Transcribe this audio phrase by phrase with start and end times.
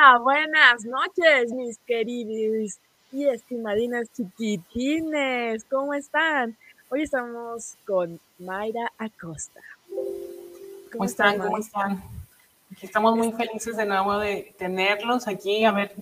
[0.00, 2.78] Hola, buenas noches, mis queridos
[3.12, 5.64] y estimadinas chiquitines.
[5.64, 6.56] ¿Cómo están?
[6.88, 9.60] Hoy estamos con Mayra Acosta.
[10.90, 11.38] ¿Cómo, están?
[11.38, 12.02] ¿Cómo están?
[12.80, 15.94] estamos muy felices de nuevo de tenerlos aquí, a ver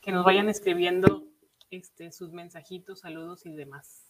[0.00, 1.22] que nos vayan escribiendo
[1.70, 4.02] este, sus mensajitos, saludos y demás.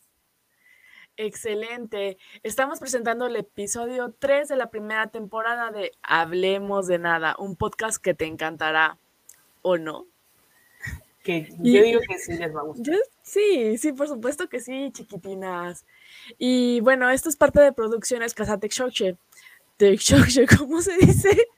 [1.19, 2.17] Excelente.
[2.43, 7.99] Estamos presentando el episodio 3 de la primera temporada de Hablemos de Nada, un podcast
[7.99, 8.99] que te encantará,
[9.65, 10.07] ¿o no?
[11.25, 12.97] Que yo digo que sí les va a gustar.
[13.23, 15.87] sí, sí, por supuesto que sí, chiquitinas.
[16.39, 19.17] Y bueno, esto es parte de Producciones Casate Xoche.
[20.59, 21.49] ¿cómo se dice?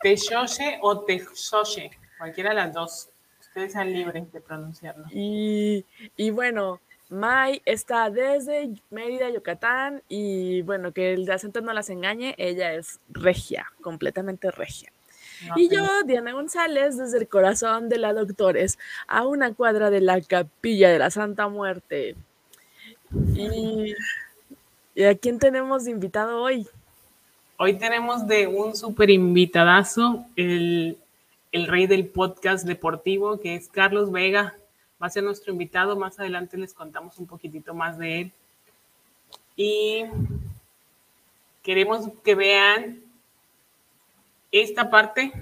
[0.00, 3.08] Texoche o Texoche, cualquiera de las dos.
[3.40, 5.06] Ustedes sean libres de pronunciarlo.
[5.10, 5.84] Y,
[6.16, 12.34] y bueno, Mai está desde Mérida, Yucatán, y bueno, que el acento no las engañe,
[12.36, 14.90] ella es regia, completamente regia.
[15.56, 20.20] Y yo, Diana González, desde el corazón de la Doctores, a una cuadra de la
[20.20, 22.16] capilla de la Santa Muerte.
[23.34, 23.94] ¿Y,
[24.94, 26.66] ¿y a quién tenemos de invitado hoy?
[27.56, 30.98] Hoy tenemos de un súper invitadazo, el,
[31.52, 34.54] el rey del podcast deportivo, que es Carlos Vega
[35.04, 35.96] va a ser nuestro invitado.
[35.96, 38.32] Más adelante les contamos un poquitito más de él.
[39.56, 40.04] Y
[41.62, 43.00] queremos que vean
[44.62, 45.32] esta parte,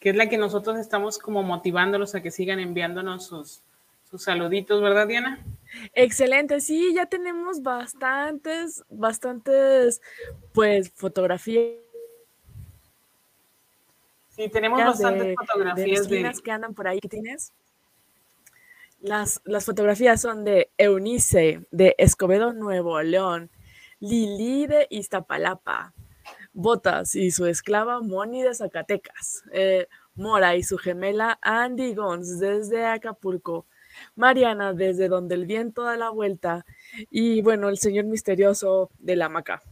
[0.00, 3.62] que es la que nosotros estamos como motivándolos a que sigan enviándonos sus,
[4.10, 5.44] sus saluditos, ¿verdad, Diana?
[5.94, 10.02] Excelente, sí, ya tenemos bastantes, bastantes,
[10.52, 11.74] pues, fotografías.
[14.30, 16.98] Sí, tenemos bastantes fotografías de, que andan por ahí.
[17.00, 17.52] ¿Qué tienes?
[19.00, 23.50] Las, fotografías son de Eunice, de Escobedo, Nuevo León,
[23.98, 25.94] Lili de Iztapalapa,
[26.60, 32.84] Botas y su esclava Moni de Zacatecas, eh, Mora y su gemela Andy Gons desde
[32.84, 33.66] Acapulco,
[34.14, 36.64] Mariana desde donde el viento da la vuelta
[37.10, 39.62] y bueno, el señor misterioso de la maca.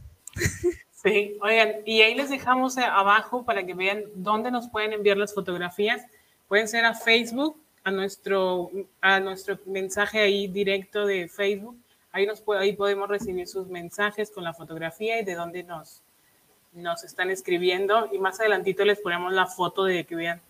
[0.91, 5.33] Sí, oigan, y ahí les dejamos abajo para que vean dónde nos pueden enviar las
[5.33, 6.05] fotografías.
[6.49, 7.55] Pueden ser a Facebook
[7.85, 11.77] a nuestro, a nuestro mensaje ahí directo de Facebook.
[12.11, 16.03] Ahí, nos, ahí podemos recibir sus mensajes con la fotografía y de dónde nos,
[16.73, 18.09] nos están escribiendo.
[18.11, 20.41] Y más adelantito les ponemos la foto de que vean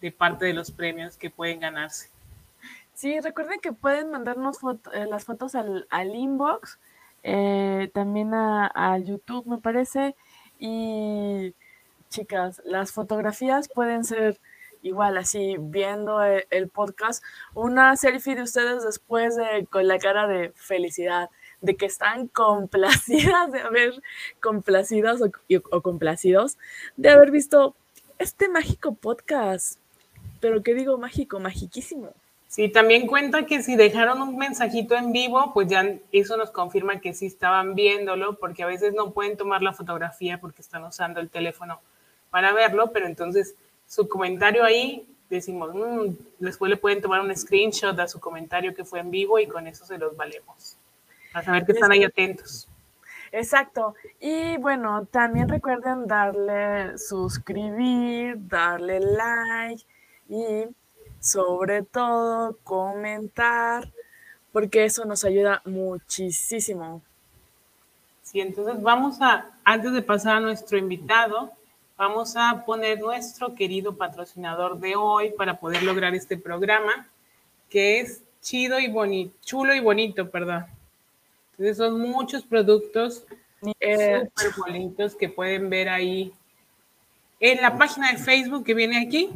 [0.00, 2.10] de parte de los premios que pueden ganarse.
[2.94, 4.58] Sí, recuerden que pueden mandarnos
[4.92, 6.78] eh, las fotos al, al inbox,
[7.22, 10.16] eh, también a, a YouTube me parece.
[10.58, 11.54] Y
[12.08, 14.40] chicas, las fotografías pueden ser
[14.82, 17.22] igual así viendo e, el, podcast,
[17.54, 21.30] una selfie de ustedes después de con la cara de felicidad,
[21.60, 24.02] de que están complacidas de haber
[24.40, 25.20] complacidas
[25.70, 26.58] o, complacidos
[26.96, 27.74] de haber visto
[28.18, 29.78] este mágico podcast.
[30.40, 32.12] Pero qué digo mágico, magiquísimo.
[32.46, 37.00] Sí, también cuenta que si dejaron un mensajito en vivo, pues ya eso nos confirma
[37.00, 41.20] que sí estaban viéndolo, porque a veces no pueden tomar la fotografía porque están usando
[41.20, 41.80] el teléfono
[42.30, 43.54] para verlo, pero entonces
[43.86, 48.84] su comentario ahí, decimos, mm, después le pueden tomar un screenshot a su comentario que
[48.84, 50.78] fue en vivo y con eso se los valemos.
[51.32, 52.68] Para saber que están ahí atentos.
[53.32, 53.94] Exacto.
[54.20, 59.84] Y bueno, también recuerden darle suscribir, darle like
[60.28, 60.64] y
[61.20, 63.90] sobre todo comentar,
[64.52, 67.02] porque eso nos ayuda muchísimo.
[68.22, 71.50] Sí, entonces vamos a, antes de pasar a nuestro invitado,
[71.96, 77.08] vamos a poner nuestro querido patrocinador de hoy para poder lograr este programa,
[77.70, 80.66] que es chido y bonito, chulo y bonito, perdón.
[81.58, 83.26] Entonces son muchos productos
[83.80, 86.32] eh, súper bonitos que pueden ver ahí
[87.40, 89.30] en la página de Facebook que viene aquí.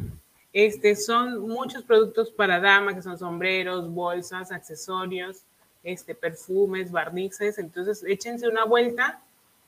[0.52, 5.42] Este, son muchos productos para dama, que son sombreros, bolsas, accesorios,
[5.82, 7.58] este, perfumes, barnices.
[7.58, 9.20] Entonces, échense una vuelta,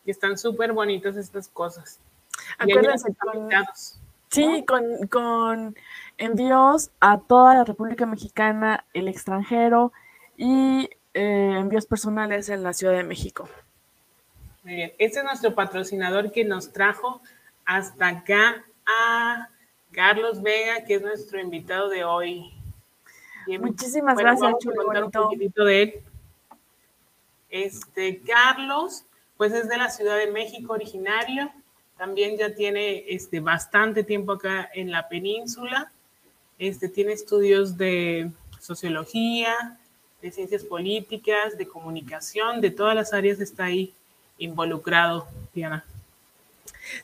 [0.04, 1.98] que están súper bonitas estas cosas.
[2.58, 3.08] Acuérdense
[4.28, 4.64] sí,
[5.10, 5.76] con,
[6.18, 9.92] envíos a toda la República Mexicana, el extranjero
[10.36, 13.48] y eh, envíos personales en la Ciudad de México.
[14.64, 17.20] Muy bien, este es nuestro patrocinador que nos trajo
[17.64, 19.48] hasta acá a
[19.92, 22.52] Carlos Vega, que es nuestro invitado de hoy.
[23.60, 25.94] Muchísimas gracias, un poquitito de él.
[27.50, 29.04] Este, Carlos,
[29.36, 31.52] pues es de la Ciudad de México originario,
[31.96, 35.92] también ya tiene este, bastante tiempo acá en la península.
[36.58, 39.78] Este, tiene estudios de sociología,
[40.24, 43.92] de ciencias políticas, de comunicación, de todas las áreas está ahí
[44.38, 45.84] involucrado, Diana.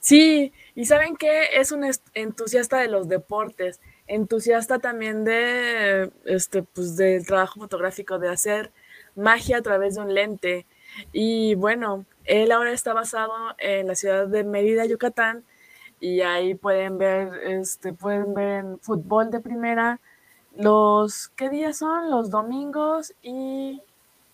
[0.00, 1.84] Sí, y saben que es un
[2.14, 8.70] entusiasta de los deportes, entusiasta también de este pues del trabajo fotográfico, de hacer
[9.14, 10.64] magia a través de un lente.
[11.12, 15.44] Y bueno, él ahora está basado en la ciudad de Mérida, Yucatán,
[16.00, 20.00] y ahí pueden ver, este, pueden ver fútbol de primera
[20.56, 22.10] los, ¿qué días son?
[22.10, 23.80] Los domingos y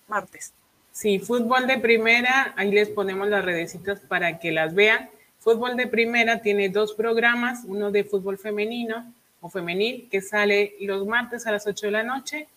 [0.09, 0.53] martes.
[0.93, 5.11] Sí, fútbol de primera, ahí les ponemos las redecitas para que las vean.
[5.41, 11.07] Fútbol de primera tiene dos programas, uno de fútbol femenino o femenil, que sale los
[11.07, 12.49] martes a las 8 de la noche,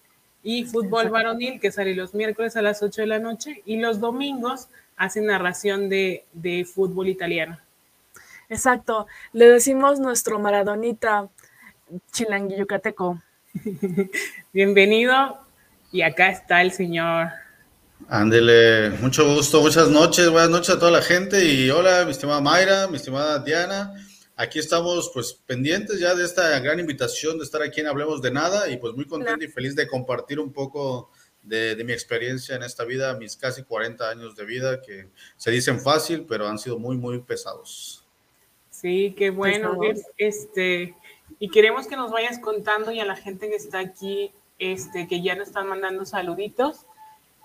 [0.41, 4.00] y fútbol varonil, que sale los miércoles a las 8 de la noche, y los
[4.00, 7.59] domingos hacen narración de, de fútbol italiano.
[8.47, 11.27] Exacto, le decimos nuestro maradonita
[12.11, 13.21] chilangui yucateco.
[14.53, 15.39] Bienvenido,
[15.91, 17.29] y acá está el señor
[18.07, 22.39] Ándele, mucho gusto, muchas noches, buenas noches a toda la gente y hola, mi estimada
[22.41, 23.93] Mayra, mi estimada Diana.
[24.35, 28.31] Aquí estamos pues pendientes ya de esta gran invitación de estar aquí en Hablemos de
[28.31, 31.11] Nada y pues muy contento y feliz de compartir un poco
[31.43, 35.79] de, mi experiencia en esta vida, mis casi 40 años de vida que se dicen
[35.79, 38.05] fácil, pero han sido muy, muy pesados.
[38.69, 39.77] Sí, qué bueno.
[40.17, 40.95] Este,
[41.39, 45.21] y queremos que nos vayas contando y a la gente que está aquí, este, que
[45.21, 46.86] ya nos están mandando saluditos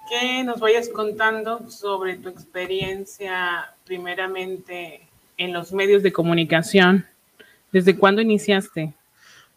[0.08, 7.06] que nos vayas contando sobre tu experiencia primeramente en los medios de comunicación.
[7.72, 8.94] ¿Desde cuándo iniciaste?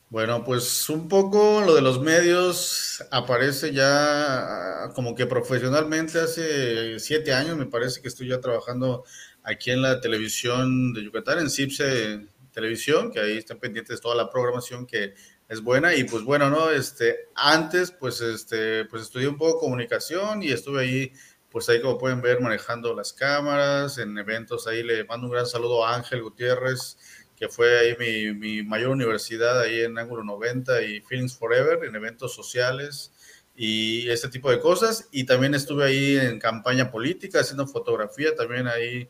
[0.10, 7.34] Bueno, pues un poco lo de los medios aparece ya como que profesionalmente hace siete
[7.34, 9.04] años, me parece que estoy ya trabajando
[9.44, 12.26] aquí en la televisión de Yucatán, en CIPSE
[12.58, 15.14] Televisión, que ahí están pendientes toda la programación que
[15.48, 16.72] es buena y pues bueno, ¿no?
[16.72, 21.12] Este, antes pues este, pues estudié un poco comunicación y estuve ahí,
[21.52, 25.46] pues ahí como pueden ver, manejando las cámaras, en eventos, ahí le mando un gran
[25.46, 26.98] saludo a Ángel Gutiérrez,
[27.36, 31.96] que fue ahí mi, mi mayor universidad ahí en Ángulo 90 y Feelings Forever, en
[31.96, 33.14] eventos sociales
[33.56, 35.08] y este tipo de cosas.
[35.12, 39.08] Y también estuve ahí en campaña política, haciendo fotografía también ahí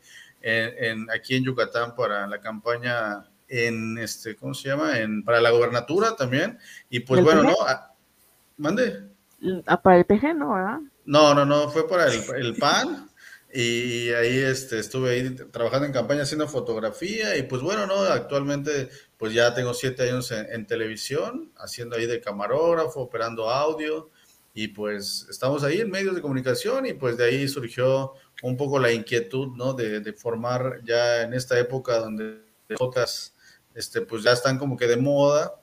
[1.12, 4.98] aquí en Yucatán para la campaña en este, ¿cómo se llama?
[4.98, 6.58] En, para la gobernatura también.
[6.90, 7.56] Y pues bueno, ¿no?
[7.66, 7.94] Ah,
[8.56, 9.08] mande.
[9.66, 10.54] Ah, para el PG, ¿no?
[10.54, 10.78] ¿verdad?
[11.04, 13.08] No, no, no, fue para el, el PAN.
[13.52, 17.94] Y ahí este, estuve ahí trabajando en campaña haciendo fotografía y pues bueno, ¿no?
[18.02, 24.10] Actualmente pues ya tengo siete años en, televisión, haciendo ahí de camarógrafo, operando audio
[24.52, 28.12] y pues estamos ahí en medios de comunicación y pues de ahí surgió
[28.42, 29.72] un poco la inquietud, ¿no?
[29.72, 32.42] De, de formar ya en esta época donde
[32.76, 33.34] pocas
[33.78, 35.54] este, pues ya están como que de moda,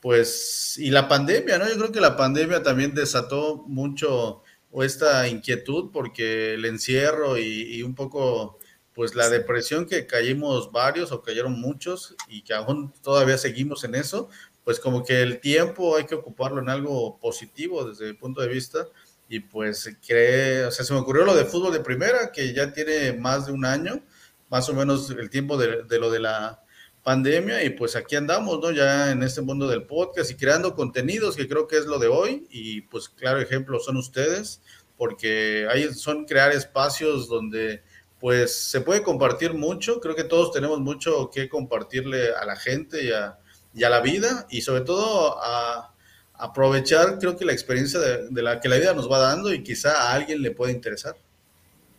[0.00, 1.66] pues, y la pandemia, ¿no?
[1.68, 4.42] Yo creo que la pandemia también desató mucho
[4.82, 8.58] esta inquietud porque el encierro y, un poco,
[8.94, 13.94] pues, la depresión que caímos varios o cayeron muchos y que aún todavía seguimos en
[13.94, 14.28] eso,
[14.64, 18.48] pues como que el tiempo hay que ocuparlo en algo positivo desde el punto de
[18.48, 18.86] vista
[19.28, 22.72] y pues cree, o sea, se me ocurrió lo de fútbol de primera, que ya
[22.72, 24.02] tiene más de un año,
[24.50, 26.65] más o menos el tiempo de lo de la
[27.06, 28.72] pandemia y pues aquí andamos, ¿no?
[28.72, 32.08] Ya en este mundo del podcast y creando contenidos, que creo que es lo de
[32.08, 34.60] hoy y pues claro ejemplo son ustedes,
[34.96, 37.84] porque ahí son crear espacios donde
[38.18, 43.04] pues se puede compartir mucho, creo que todos tenemos mucho que compartirle a la gente
[43.04, 43.38] y a,
[43.72, 45.94] la vida y sobre todo a,
[46.34, 49.62] aprovechar creo que la experiencia de, de, la que la vida nos va dando y
[49.62, 51.14] quizá a alguien le puede interesar.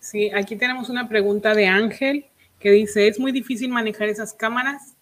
[0.02, 2.26] Sí, aquí tenemos una pregunta de Ángel
[2.60, 4.97] que dice, ¿es muy difícil manejar esas cámaras?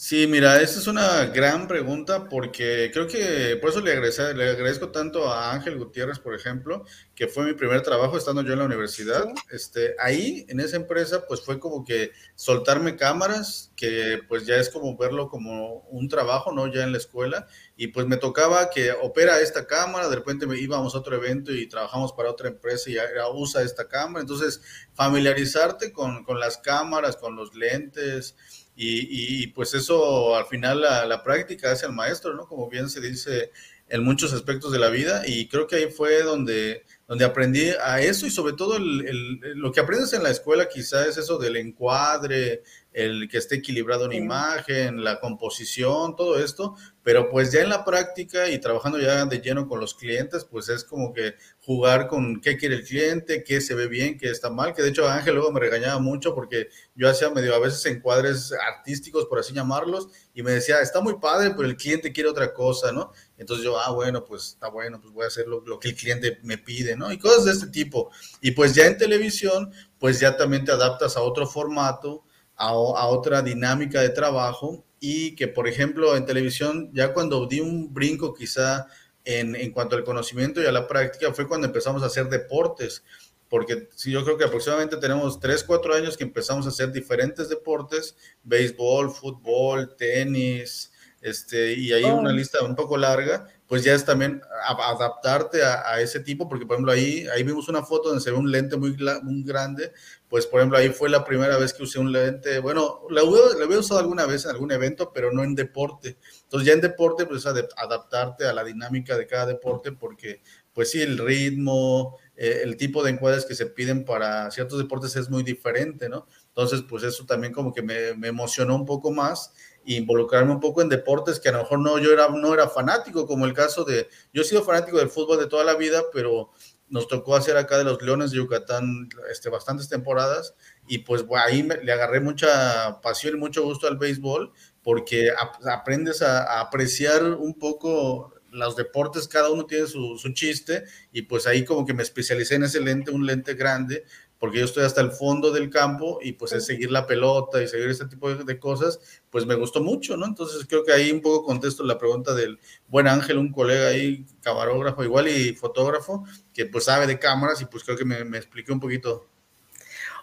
[0.00, 4.50] Sí, mira, esa es una gran pregunta porque creo que por eso le agradezco, le
[4.50, 6.84] agradezco tanto a Ángel Gutiérrez, por ejemplo,
[7.16, 9.24] que fue mi primer trabajo estando yo en la universidad.
[9.50, 14.70] Este, ahí, en esa empresa, pues fue como que soltarme cámaras, que pues ya es
[14.70, 16.72] como verlo como un trabajo, ¿no?
[16.72, 17.48] Ya en la escuela.
[17.76, 21.52] Y pues me tocaba que opera esta cámara, de repente me íbamos a otro evento
[21.52, 22.96] y trabajamos para otra empresa y
[23.34, 24.20] usa esta cámara.
[24.20, 24.62] Entonces,
[24.94, 28.36] familiarizarte con, con las cámaras, con los lentes
[28.80, 32.46] y, pues eso al final la, práctica hace al maestro, ¿no?
[32.46, 33.50] Como bien se dice
[33.88, 38.00] en muchos aspectos de la vida y creo que ahí fue donde, donde aprendí a
[38.00, 42.62] eso y sobre todo lo que aprendes en la escuela quizás es eso del encuadre,
[42.98, 47.84] el que esté equilibrado en imagen, la composición, todo esto, pero pues ya en la
[47.84, 52.40] práctica y trabajando ya de lleno con los clientes, pues es como que jugar con
[52.40, 55.36] qué quiere el cliente, qué se ve bien, qué está mal, que de hecho Ángel
[55.36, 60.08] luego me regañaba mucho porque yo hacía medio a veces encuadres artísticos, por así llamarlos,
[60.34, 63.12] y me decía, está muy padre, pero el cliente quiere otra cosa, ¿no?
[63.38, 65.94] Entonces yo, ah, bueno, pues está bueno, pues voy a hacer lo, lo que el
[65.94, 67.12] cliente me pide, ¿no?
[67.12, 68.10] Y cosas de este tipo.
[68.40, 72.24] Y pues ya en televisión, pues ya también te adaptas a otro formato,
[72.58, 77.94] a, otra dinámica de trabajo y que, por ejemplo, en televisión, ya cuando di un
[77.94, 78.86] brinco quizá
[79.24, 83.02] en, en cuanto al conocimiento y a la práctica, fue cuando empezamos a hacer deportes
[83.48, 87.48] porque sí, yo creo que aproximadamente tenemos 3, 4 años que empezamos a hacer diferentes
[87.48, 92.32] deportes, béisbol, fútbol, tenis, este, y hay una oh.
[92.32, 96.90] lista un poco larga, pues ya es también adaptarte a, ese tipo, porque por ejemplo
[96.90, 99.92] ahí, ahí vimos una foto donde se ve un lente muy, muy grande,
[100.26, 103.64] pues por ejemplo ahí fue la primera vez que usé un lente, bueno, lo, lo
[103.64, 106.16] había usado alguna vez en algún evento, pero no en deporte.
[106.44, 110.40] Entonces ya en deporte, pues adaptarte a la dinámica de cada deporte, porque
[110.72, 115.14] pues sí, el ritmo, eh, el tipo de encuadres que se piden para ciertos deportes
[115.16, 116.26] es muy diferente, ¿no?
[116.46, 119.52] Entonces, pues eso también como que me, me emocionó un poco más
[119.96, 123.26] involucrarme un poco en deportes que a lo mejor no, yo era, no era fanático,
[123.26, 126.50] como el caso de, yo he sido fanático del fútbol de toda la vida, pero
[126.88, 130.54] nos tocó hacer acá de los Leones de Yucatán este, bastantes temporadas
[130.86, 134.52] y pues ahí le agarré mucha pasión y mucho gusto al béisbol
[134.82, 135.30] porque
[135.70, 141.46] aprendes a, apreciar un poco los deportes, cada uno tiene su, su, chiste y pues
[141.46, 144.04] ahí como que me especialicé en ese lente, un lente grande
[144.38, 147.68] porque yo estoy hasta el fondo del campo y pues es seguir la pelota y
[147.68, 150.26] seguir este tipo de, cosas, pues me gustó mucho, ¿no?
[150.26, 154.24] Entonces creo que ahí un poco contesto la pregunta del buen Ángel, un colega ahí,
[154.40, 158.38] camarógrafo igual y fotógrafo, que pues sabe de cámaras y pues creo que me, me
[158.38, 159.26] expliqué un poquito.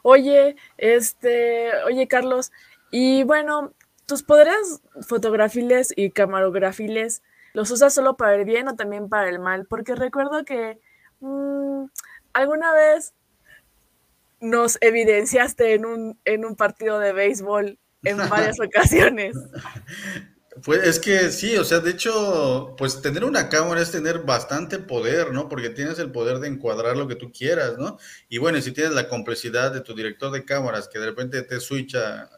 [0.02, 2.52] Oye, este, oye Carlos,
[2.92, 3.74] y bueno,
[4.06, 9.40] tus poderes fotografiles y camarografiles, ¿los usas solo para el bien o también para el
[9.40, 9.66] mal?
[9.66, 10.80] Porque recuerdo que
[11.20, 11.86] mmm,
[12.34, 13.14] alguna vez
[14.40, 19.36] nos evidenciaste en un, en un partido de béisbol en varias ocasiones.
[20.64, 24.80] Pues es que sí, o sea, de hecho, pues tener una cámara es tener bastante
[24.80, 25.50] poder, ¿no?
[25.50, 27.98] Porque tienes el poder de encuadrar lo que tú quieras, ¿no?
[28.30, 31.60] Y bueno, si tienes la complejidad de tu director de cámaras que de repente te
[31.60, 32.30] switcha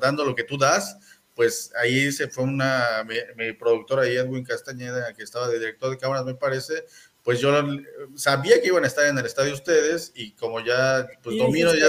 [0.00, 0.96] dando lo que tú das,
[1.34, 5.98] pues ahí se fue una, mi, mi productora Edwin Castañeda, que estaba de director de
[5.98, 6.84] cámaras, me parece,
[7.22, 7.52] pues yo
[8.14, 11.88] sabía que iban a estar en el estadio ustedes y como ya, pues domino ya,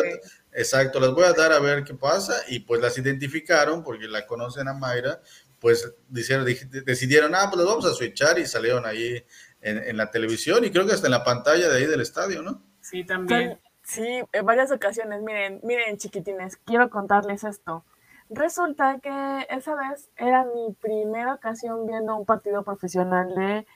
[0.52, 4.26] exacto, las voy a dar a ver qué pasa y pues las identificaron porque la
[4.26, 5.22] conocen a Mayra,
[5.60, 6.46] pues dijeron,
[6.86, 9.24] decidieron, ah, pues las vamos a switchar y salieron ahí
[9.62, 12.64] en, la televisión y creo que hasta en la pantalla de ahí del estadio, ¿no?
[12.82, 13.60] Sí, también.
[13.84, 17.86] Sí, en varias ocasiones, miren, miren chiquitines, quiero contarles esto.
[18.30, 23.68] Resulta que esa vez era mi primera ocasión viendo un partido profesional de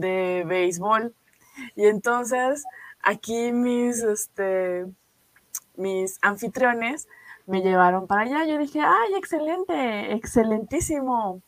[0.00, 1.14] de béisbol.
[1.74, 2.64] Y entonces
[3.02, 4.86] aquí mis, este,
[5.76, 7.08] mis anfitriones
[7.46, 8.44] me llevaron para allá.
[8.46, 11.42] Yo dije, ay, excelente, excelentísimo.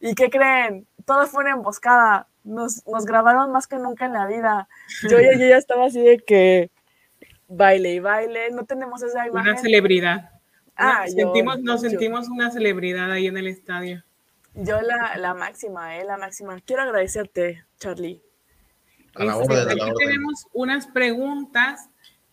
[0.00, 0.86] ¿Y qué creen?
[1.04, 2.28] Todo fue una emboscada.
[2.44, 4.68] Nos, nos grabaron más que nunca en la vida.
[5.08, 6.70] Yo, yo, ya estaba así de que
[7.48, 8.50] baile y baile.
[8.50, 9.52] No tenemos esa imagen.
[9.52, 10.30] Una celebridad.
[10.76, 14.02] Ah, sentimos, nos sentimos una celebridad ahí en el estadio.
[14.54, 16.60] Yo la, la máxima, eh, la máxima.
[16.60, 18.20] Quiero agradecerte, Charlie.
[19.14, 21.88] A la este, aquí tenemos unas preguntas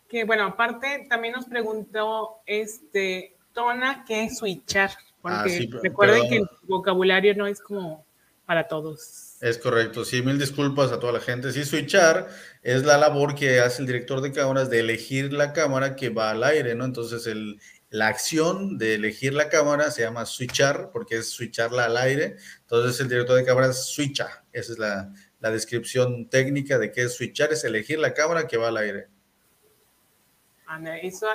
[0.08, 6.36] que, bueno, aparte también nos preguntó este Tona qué es switchar, porque ah, recuerden que
[6.38, 8.06] el vocabulario no es como
[8.46, 9.38] para todos.
[9.42, 11.52] Es correcto, sí, mil disculpas a toda la gente.
[11.52, 12.30] Sí, switchar
[12.64, 16.32] es la labor que hace el director de cámaras de elegir la cámara que va
[16.32, 16.86] al aire, ¿no?
[16.86, 21.98] Entonces, el, la acción de elegir la cámara se llama switchar, porque es switcharla al
[21.98, 22.38] aire.
[22.62, 24.44] Entonces el director de cámaras switcha.
[24.54, 28.68] Esa es la, descripción técnica de qué es switchar, es elegir la cámara que va
[28.68, 29.08] al aire.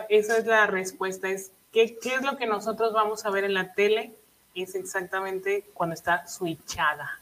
[0.08, 1.28] esa es la respuesta.
[1.28, 4.14] Es, ¿qué, ¿Qué es lo que nosotros vamos a ver en la tele?
[4.54, 7.18] Es exactamente cuando está switchada.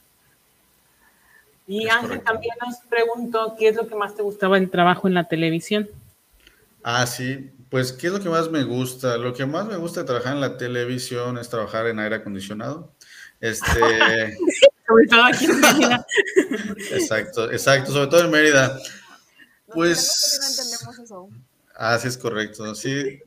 [1.67, 5.15] Y Ángel también nos preguntó qué es lo que más te gustaba del trabajo en
[5.15, 5.89] la televisión.
[6.83, 9.17] Ah, sí, pues, ¿qué es lo que más me gusta?
[9.17, 12.93] Lo que más me gusta de trabajar en la televisión es trabajar en aire acondicionado.
[13.41, 13.65] Este.
[14.87, 16.07] sobre todo aquí en Mérida.
[16.91, 18.79] exacto, exacto, sobre todo en Mérida.
[19.73, 20.39] Pues.
[20.39, 21.29] No entendemos eso.
[21.75, 22.75] Ah, sí, es correcto.
[22.75, 23.21] Sí.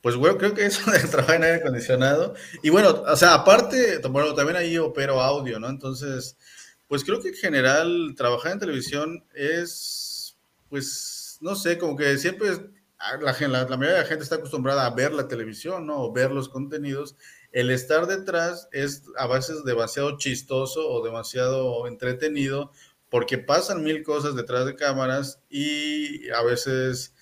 [0.00, 2.34] Pues bueno, creo que eso de trabajar en aire acondicionado.
[2.62, 5.68] Y bueno, o sea, aparte, bueno, también ahí opero audio, ¿no?
[5.68, 6.36] Entonces,
[6.86, 10.36] pues creo que en general trabajar en televisión es,
[10.68, 14.86] pues, no sé, como que siempre la, la, la, mayoría de la gente está acostumbrada
[14.86, 16.02] a ver la televisión, ¿no?
[16.02, 17.16] O ver los contenidos.
[17.52, 22.72] El estar detrás es a veces demasiado chistoso o demasiado entretenido
[23.08, 27.14] porque pasan mil cosas detrás de cámaras y a veces,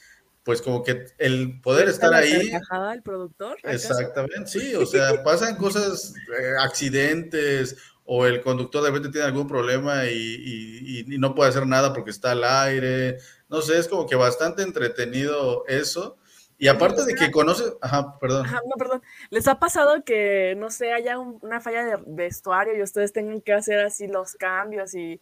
[0.43, 2.51] pues como que el poder estar ahí...
[2.93, 3.57] el productor?
[3.63, 9.49] Exactamente, sí, o sea, pasan cosas, eh, accidentes o el conductor de repente tiene algún
[9.49, 14.07] problema y, y, no puede hacer nada porque está al aire, no sé, es como
[14.07, 16.17] que bastante entretenido eso.
[16.59, 18.47] Y aparte de que conoces, ajá, perdón.
[18.47, 19.03] Ajá, no, perdón.
[19.29, 23.53] ¿Les ha pasado que, no sé, haya una falla de vestuario y ustedes tengan que
[23.53, 25.21] hacer así los cambios y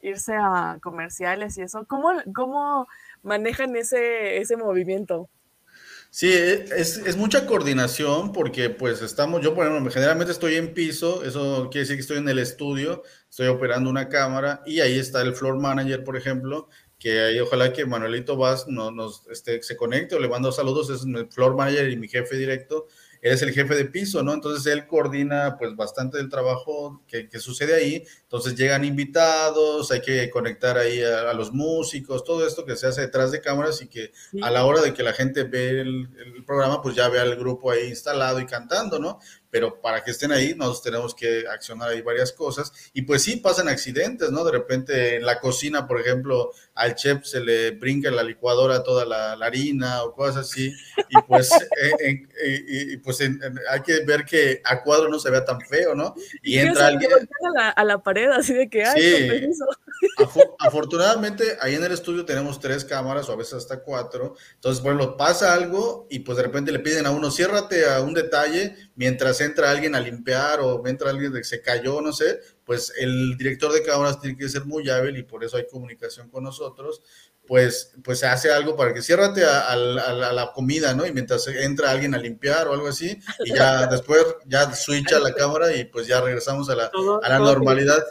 [0.00, 1.84] irse a comerciales y eso?
[1.86, 2.88] ¿Cómo, cómo
[3.22, 5.28] manejan ese, ese movimiento?
[6.14, 10.74] Sí, e, es, es, mucha coordinación porque pues estamos, yo por ejemplo, generalmente estoy en
[10.74, 14.98] piso, eso quiere decir que estoy en el estudio, estoy operando una cámara y ahí
[14.98, 19.62] está el floor manager, por ejemplo, que ahí ojalá que Manuelito Vaz nos, nos este,
[19.62, 22.88] se conecte o le mando saludos, es mi floor manager y mi jefe directo,
[23.22, 24.34] él es el jefe de piso, ¿no?
[24.34, 28.04] Entonces él coordina pues bastante del trabajo que, que sucede ahí.
[28.22, 33.02] Entonces llegan invitados, hay que conectar ahí a, los músicos, todo esto que se hace
[33.02, 34.12] detrás de cámaras y que
[34.42, 37.36] a la hora de que la gente ve el, el, programa, pues ya ve al
[37.36, 39.20] grupo ahí instalado y cantando, ¿no?
[39.52, 43.36] Pero para que estén ahí nosotros tenemos que accionar ahí varias cosas y pues sí
[43.36, 44.44] pasan accidentes, ¿no?
[44.44, 48.82] De repente en la cocina, por ejemplo, al chef se le brinca en la licuadora
[48.82, 50.72] toda la, harina o cosas así
[51.10, 51.50] y pues,
[52.00, 52.26] eh,
[52.66, 56.14] y, pues hay que ver que a cuadro no se vea tan feo, ¿no?
[56.42, 57.12] Y, entra alguien...
[57.12, 59.50] A la, a la, pared así de que, ay, sí.
[60.58, 65.16] Afortunadamente ahí en el estudio tenemos tres cámaras o a veces hasta cuatro, entonces bueno,
[65.16, 69.40] pasa algo y pues de repente le piden a uno, ciérrate a un detalle mientras
[69.40, 73.72] entra alguien a limpiar o entra alguien que se cayó, no sé, pues el director
[73.72, 77.02] de cámaras tiene que ser muy hábil y por eso hay comunicación con nosotros,
[77.46, 81.04] pues, pues se hace algo para que ciérrate a, a, la comida, ¿no?
[81.04, 85.34] Y mientras entra alguien a limpiar o algo así, y ya después ya switcha la
[85.34, 86.90] cámara y pues ya regresamos a la,
[87.22, 88.02] a la normalidad.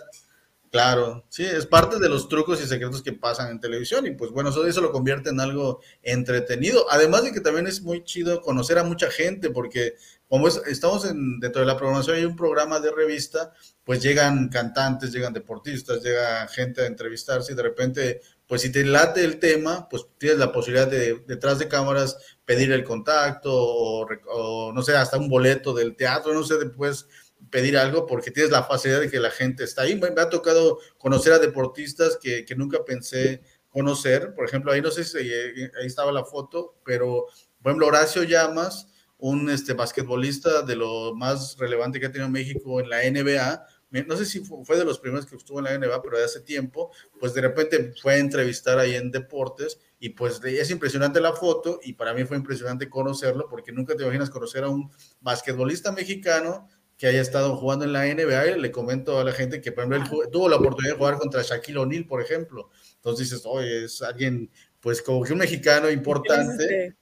[0.72, 4.32] Claro, sí, es parte de los trucos y secretos que pasan en televisión y pues
[4.32, 6.86] bueno, eso, eso lo convierte en algo entretenido.
[6.90, 9.96] Además de que también es muy chido conocer a mucha gente porque
[10.30, 13.52] como estamos en, dentro de la programación hay un programa de revista,
[13.84, 18.86] pues llegan cantantes, llegan deportistas, llega gente a entrevistarse y de repente, pues si te
[18.86, 24.08] late el tema, pues tienes la posibilidad de detrás de cámaras pedir el contacto o,
[24.30, 27.08] o no sé, hasta un boleto del teatro, no sé, después
[27.52, 29.96] pedir algo porque tienes la facilidad de que la gente está ahí.
[29.96, 34.34] Me, ha tocado conocer a deportistas que, que, nunca pensé conocer.
[34.34, 37.28] Por ejemplo, ahí no sé si eh, ahí estaba la foto, pero
[37.62, 38.88] por ejemplo, Horacio Llamas,
[39.18, 43.68] un este, basquetbolista de lo más relevante que ha tenido México en la NBA.
[44.08, 46.40] No sé si fue de los primeros que estuvo en la NBA, pero de hace
[46.40, 51.34] tiempo, pues de repente fue a entrevistar ahí en deportes y pues es impresionante la
[51.34, 55.92] foto y para mí fue impresionante conocerlo porque nunca te imaginas conocer a un basquetbolista
[55.92, 56.70] mexicano
[57.02, 60.22] que haya estado jugando en la NBA, le comento a la gente que, por ejemplo,
[60.22, 62.70] él tuvo la oportunidad de jugar contra Shaquille O'Neal, por ejemplo.
[62.98, 66.96] Entonces dices, oye, es alguien, pues como que un mexicano importante.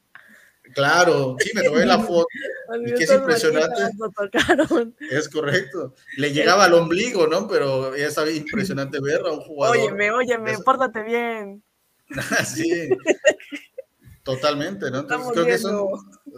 [0.74, 2.26] Claro, sí, me tomé la foto.
[2.86, 3.82] y que es impresionante.
[5.12, 5.94] Es correcto.
[6.16, 7.46] Le llegaba al ombligo, ¿no?
[7.50, 9.76] Pero ya estaba impresionante ver a un jugador.
[9.80, 11.62] Óyeme, óyeme, pórtate bien.
[12.46, 12.90] sí.
[14.24, 15.00] Totalmente, ¿no?
[15.00, 15.88] Entonces creo que son,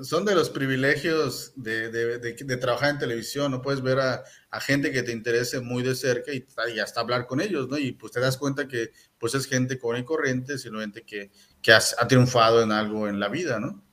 [0.03, 3.61] son de los privilegios de, de, de, trabajar en televisión, ¿no?
[3.61, 7.25] Puedes ver a, a, gente que te interese muy de cerca y, y, hasta hablar
[7.25, 7.77] con ellos, ¿no?
[7.77, 11.31] Y pues te das cuenta que pues es gente común y corriente, sino gente que,
[11.61, 13.83] que has, ha triunfado en algo en la vida, ¿no?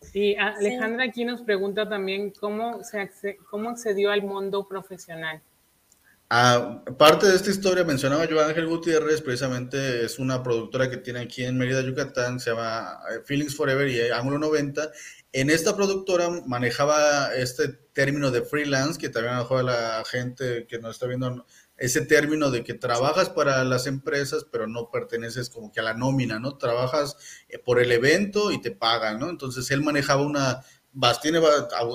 [0.00, 5.42] Sí, Alejandra aquí nos pregunta también cómo, se cómo accedió al mundo profesional.
[6.32, 11.18] Ah, parte de esta historia mencionaba yo Ángel Gutiérrez, precisamente es una productora que tiene
[11.18, 14.92] aquí en Mérida, Yucatán, se llama eh, Feelings Forever y Ángulo 90.
[15.32, 20.92] En esta productora manejaba este término de freelance, que también a la gente que nos
[20.94, 25.80] está viendo, ese término de que trabajas para las empresas, pero no perteneces como que
[25.80, 26.56] a la nómina, ¿no?
[26.58, 27.16] Trabajas
[27.48, 29.30] eh, por el evento y te pagan, ¿no?
[29.30, 30.62] Entonces él manejaba una
[31.22, 31.40] tiene,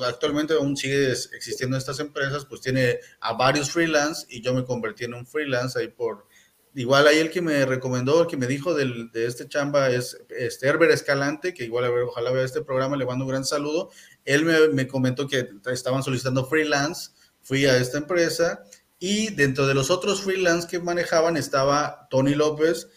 [0.05, 5.05] actualmente aún sigue existiendo estas empresas, pues tiene a varios freelance y yo me convertí
[5.05, 6.27] en un freelance ahí por,
[6.73, 10.17] igual ahí el que me recomendó, el que me dijo del, de este chamba es
[10.29, 13.45] este Herbert Escalante, que igual a ver, ojalá vea este programa, le mando un gran
[13.45, 13.89] saludo.
[14.23, 18.63] Él me, me comentó que estaban solicitando freelance, fui a esta empresa
[18.99, 22.87] y dentro de los otros freelance que manejaban estaba Tony López,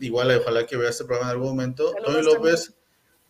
[0.00, 1.94] igual ojalá que vea este programa en algún momento.
[2.04, 2.74] Tony López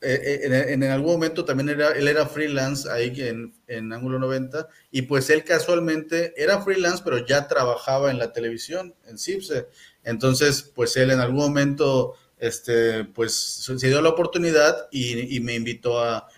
[0.05, 4.69] eh, eh, en, algún momento también era, él era freelance ahí en, en Ángulo 90
[4.91, 9.69] y pues él casualmente era freelance pero ya trabajaba en la televisión, en CIPSE.
[10.03, 16.03] Entonces pues él en algún momento este, pues se dio la oportunidad y, me invitó
[16.03, 16.29] a,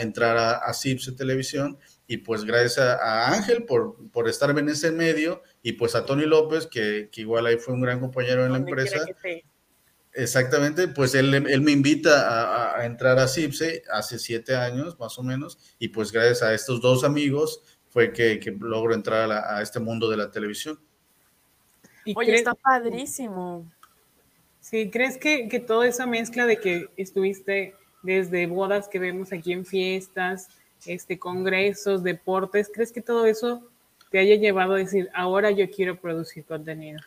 [0.00, 4.92] entrar a, a, CIPSE Televisión y pues gracias a, Ángel por, por estar en ese
[4.92, 8.52] medio y pues a Tony López que, que igual ahí fue un gran compañero en
[8.52, 9.04] la empresa.
[10.14, 15.22] Exactamente, pues él, él me invita a, entrar a CIPSE hace siete años, más o
[15.22, 19.80] menos, y pues gracias a estos dos amigos fue que, que logro entrar a, este
[19.80, 20.78] mundo de la televisión.
[22.16, 23.70] Oye, está padrísimo.
[24.60, 29.52] Sí, ¿crees que, que, toda esa mezcla de que estuviste desde bodas que vemos aquí
[29.52, 30.48] en fiestas,
[30.86, 32.70] este, congresos, deportes.
[32.72, 33.68] ¿Crees que todo eso
[34.10, 36.98] te haya llevado a decir, ahora yo quiero producir contenido?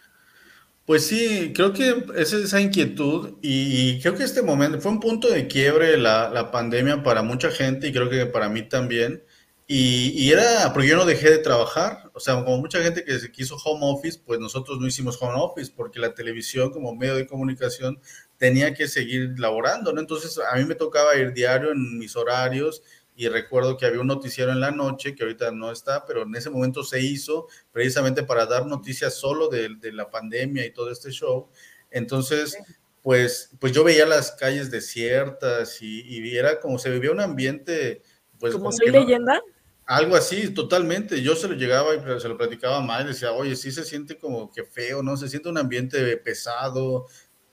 [0.91, 5.29] Pues sí, creo que es esa inquietud y, creo que este momento fue un punto
[5.29, 9.23] de quiebre la, la, pandemia para mucha gente y creo que para mí también.
[9.67, 13.17] Y, y, era porque yo no dejé de trabajar, o sea, como mucha gente que
[13.19, 17.15] se quiso home office, pues nosotros no hicimos home office porque la televisión como medio
[17.15, 17.97] de comunicación
[18.35, 20.01] tenía que seguir laborando, ¿no?
[20.01, 22.83] Entonces a mí me tocaba ir diario en mis horarios
[23.21, 26.35] y recuerdo que había un noticiero en la noche, que ahorita no está, pero en
[26.35, 30.89] ese momento se hizo precisamente para dar noticias solo de, de la pandemia y todo
[30.89, 31.47] este show.
[31.91, 32.57] Entonces,
[33.03, 38.01] pues, pues yo veía las calles desiertas y, y era como se vivía un ambiente,
[38.39, 38.53] pues...
[38.53, 39.39] ¿Como, soy leyenda?
[39.85, 41.21] algo así, totalmente.
[41.21, 44.51] Yo se lo llegaba y se lo platicaba mal, decía, oye, sí se siente como
[44.51, 45.15] que feo, ¿no?
[45.15, 47.05] Se siente un ambiente pesado,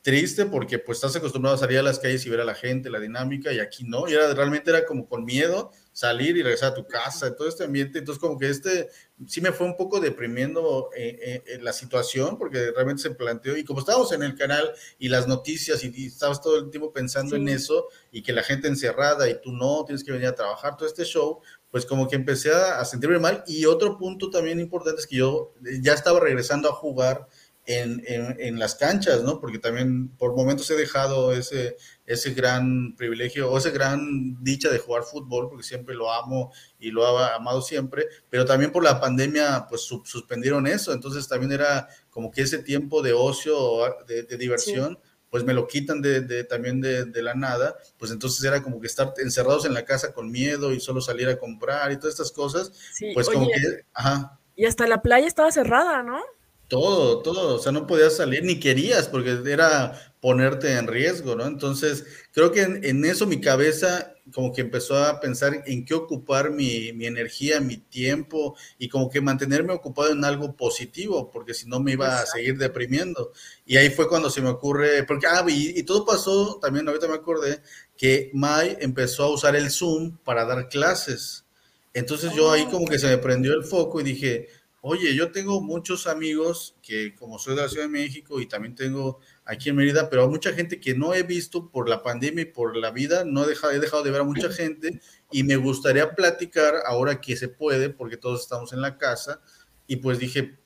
[0.03, 2.91] triste porque pues estás acostumbrado a salir a las calles y ver a la gente,
[2.91, 6.73] la dinámica, y aquí no, y era, realmente era como con miedo salir y regresar
[6.73, 8.89] a tu casa, todo este ambiente, entonces como que este
[9.27, 13.65] sí me fue un poco deprimiendo eh, eh, la situación porque realmente se planteó, y
[13.65, 17.49] como estábamos en el canal y las noticias y, estabas todo el tiempo pensando en
[17.49, 20.89] eso y que la gente encerrada y tú no, tienes que venir a trabajar, todo
[20.89, 25.01] este show, pues como que empecé a, a sentirme mal y otro punto también importante
[25.01, 27.27] es que yo ya estaba regresando a jugar
[27.69, 29.39] en, en, las canchas, ¿no?
[29.41, 31.77] Porque también por momentos he dejado ese,
[32.07, 36.91] ese gran privilegio o esa gran dicha de jugar fútbol, porque siempre lo amo y
[36.91, 41.89] lo he amado siempre, pero también por la pandemia, pues suspendieron eso, entonces también era
[42.09, 43.55] como que ese tiempo de ocio,
[44.07, 44.99] de, diversión.
[45.29, 48.81] pues me lo quitan de, de también de, de, la nada, pues entonces era como
[48.81, 52.15] que estar encerrados en la casa con miedo y solo salir a comprar y todas
[52.15, 52.73] estas cosas,
[53.13, 54.41] pues como que, ajá.
[54.57, 56.19] Y hasta la playa estaba cerrada, ¿no?
[56.69, 61.47] Todo, todo, o sea, no podías salir ni querías porque era ponerte en riesgo, ¿no?
[61.47, 66.51] Entonces, creo que en, eso mi cabeza como que empezó a pensar en qué ocupar
[66.51, 71.67] mi, mi, energía, mi tiempo y como que mantenerme ocupado en algo positivo, porque si
[71.67, 73.33] no me iba a seguir deprimiendo.
[73.65, 77.09] Y ahí fue cuando se me ocurre, porque, ah, y, y todo pasó, también ahorita
[77.09, 77.63] me acordé,
[77.97, 81.47] que Mai empezó a usar el Zoom para dar clases.
[81.95, 84.49] Entonces yo ahí como que se me prendió el foco y dije,
[84.81, 88.77] Oye, yo tengo muchos amigos que, como soy de la Ciudad de México y también
[88.77, 92.53] tengo aquí en Mérida, pero mucha gente que no he visto por la pandemia y
[92.53, 95.01] por la vida, no he dejado, he dejado de ver a mucha gente
[95.33, 99.41] y me gustaría platicar ahora que se puede, porque todos estamos en la casa,
[99.89, 100.57] y pues dije,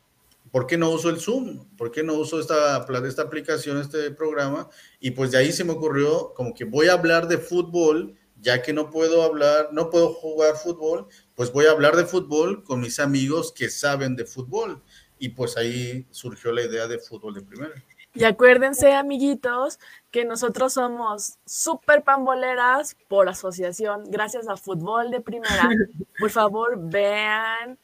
[0.50, 1.64] ¿por qué no uso el Zoom?
[1.76, 4.68] ¿Por qué no uso esta, esta aplicación, este programa?
[5.00, 8.60] Y pues de ahí se me ocurrió como que voy a hablar de fútbol ya
[8.60, 12.80] que no puedo hablar, no puedo jugar fútbol, pues voy a hablar de fútbol con
[12.80, 14.82] mis amigos que saben de fútbol.
[15.18, 17.72] Y pues ahí surgió la idea de fútbol de primera.
[18.14, 19.78] Y acuérdense, amiguitos,
[20.10, 25.70] que nosotros somos súper pamboleras por asociación, gracias a Fútbol de Primera.
[26.18, 27.78] Por favor, vean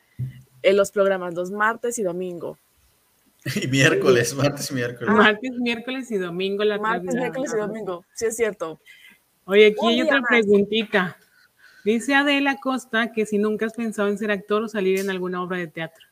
[0.62, 2.58] en los programas los martes y domingo.
[3.54, 5.14] Y miércoles, martes y miércoles.
[5.14, 6.64] Martes, miércoles y domingo.
[6.64, 8.80] La martes, miércoles y domingo, sí es cierto.
[9.48, 11.16] Oye, aquí hay otra preguntita.
[11.82, 15.42] Dice Adela Costa que si nunca has pensado en ser actor o salir en alguna
[15.42, 16.04] obra de teatro.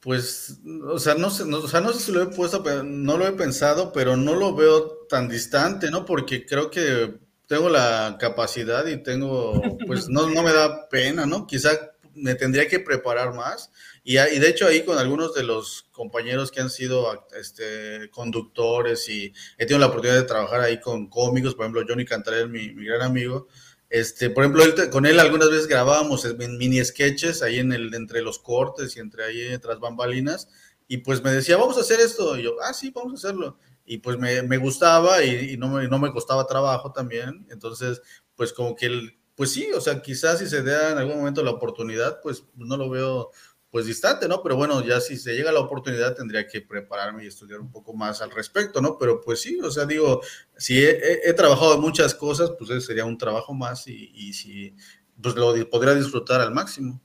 [0.00, 2.82] Pues, o sea, no sé, no, o sea, no sé si lo he puesto, pero
[2.82, 6.06] no lo he pensado, pero no lo veo tan distante, ¿no?
[6.06, 11.46] Porque creo que tengo la capacidad y tengo, pues no, no me da pena, ¿no?
[11.46, 11.70] Quizá
[12.14, 13.70] me tendría que preparar más.
[14.04, 19.08] Y, y, de hecho ahí con algunos de los compañeros que han sido este, conductores
[19.08, 22.72] y he tenido la oportunidad de trabajar ahí con cómicos, por ejemplo Johnny Cantarell, mi,
[22.72, 23.46] mi gran amigo,
[23.88, 26.26] este, por ejemplo, con él algunas veces grabábamos
[26.58, 30.48] mini sketches ahí en el, entre los cortes y entre ahí tras bambalinas
[30.88, 33.58] y pues me decía, vamos a hacer esto, y yo, ah, sí, vamos a hacerlo.
[33.84, 38.00] Y pues me, me gustaba y, y, no, me, no me costaba trabajo también, entonces
[38.34, 41.42] pues como que él, pues sí, o sea, quizás si se da en algún momento
[41.42, 43.30] la oportunidad, pues no lo veo
[43.72, 44.42] pues distante, ¿no?
[44.42, 47.94] Pero bueno, ya si se llega la oportunidad tendría que prepararme y estudiar un poco
[47.94, 48.98] más al respecto, ¿no?
[48.98, 50.20] Pero pues sí, o sea, digo,
[50.58, 54.76] si he, trabajado muchas cosas, pues ese sería un trabajo más y, y si,
[55.20, 57.00] pues lo podría disfrutar al máximo.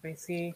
[0.00, 0.52] Pues sí,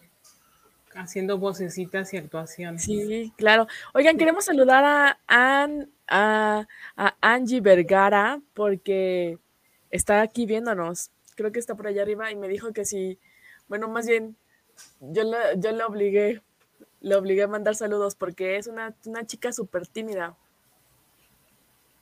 [0.92, 2.82] haciendo vocecitas y actuaciones.
[2.82, 3.68] Sí, claro.
[3.94, 4.84] Oigan, queremos saludar
[5.28, 5.68] a,
[6.08, 9.38] a, a Angie Vergara porque
[9.92, 11.12] está aquí viéndonos.
[11.36, 13.20] Creo que está por allá arriba y me dijo que si
[13.72, 14.36] bueno, más bien,
[15.00, 16.42] yo le, yo le obligué,
[17.00, 20.36] le obligué a mandar saludos porque es una, una chica súper tímida.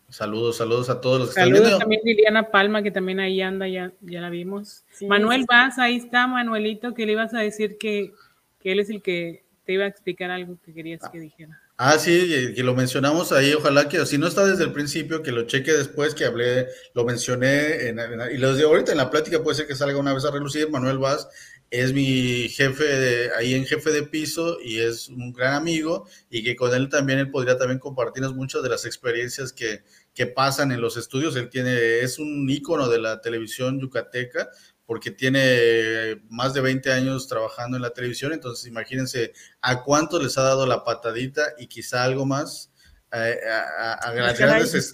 [0.08, 3.68] Saludos, saludos a todos los que saludos están también Liliana Palma, que también ahí anda,
[3.68, 4.82] ya, ya la vimos.
[5.02, 8.14] Manuel Vaz, ahí está, Manuelito, que le ibas a decir que,
[8.58, 11.56] que, él es el que te iba a explicar algo que querías que dijera.
[11.76, 15.30] Ah, sí, que lo mencionamos ahí, ojalá que si no está desde el principio, que
[15.30, 17.94] lo cheque después, que hablé, lo mencioné,
[18.34, 20.68] y los de ahorita en la plática puede ser que salga una vez a relucir,
[20.68, 21.28] Manuel Vaz
[21.70, 26.56] es mi jefe ahí en jefe de piso y es un gran amigo y que
[26.56, 30.80] con él también él podría también compartirnos muchas de las experiencias que, que pasan en
[30.80, 31.36] los estudios.
[31.36, 34.50] Él tiene, es un ícono de la televisión yucateca
[34.84, 40.36] porque tiene más de 20 años trabajando en la televisión, entonces imagínense a cuántos les
[40.36, 42.69] ha dado la patadita y quizá algo más
[43.12, 43.40] eh,
[43.78, 44.92] a, grandes,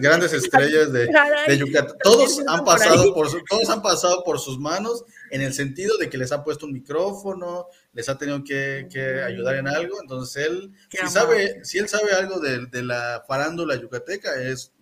[0.00, 1.08] grandes, estrellas de,
[1.56, 1.96] Yucatán.
[2.02, 6.18] Todos han, pasado por todos han pasado por sus manos en el sentido de que
[6.18, 8.86] les ha puesto un micrófono, les ha tenido que,
[9.26, 13.76] ayudar en algo, entonces él, si, sabe, si él sabe algo de, de la farándula
[13.76, 14.72] yucateca, es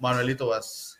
[0.00, 0.98] Manuelito Vaz.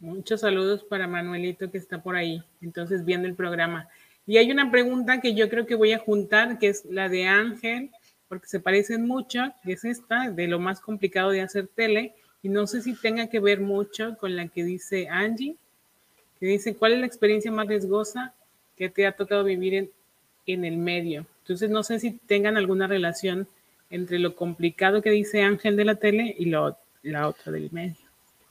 [0.00, 3.88] Muchos saludos para Manuelito que está por ahí, entonces viendo el programa.
[4.26, 7.26] Y hay una pregunta que yo creo que voy a juntar, que es la de
[7.26, 7.90] Ángel,
[8.32, 12.48] porque se parecen mucho, que es esta, de lo más complicado de hacer tele, y
[12.48, 15.56] no sé si tenga que ver mucho con la que dice Angie,
[16.40, 18.32] que dice, ¿cuál es la experiencia más riesgosa
[18.74, 19.90] que te ha tocado vivir en,
[20.46, 21.26] en el medio?
[21.42, 23.46] Entonces no sé si tengan alguna relación
[23.90, 27.96] entre lo complicado que dice Ángel de la tele y lo, la otra del medio.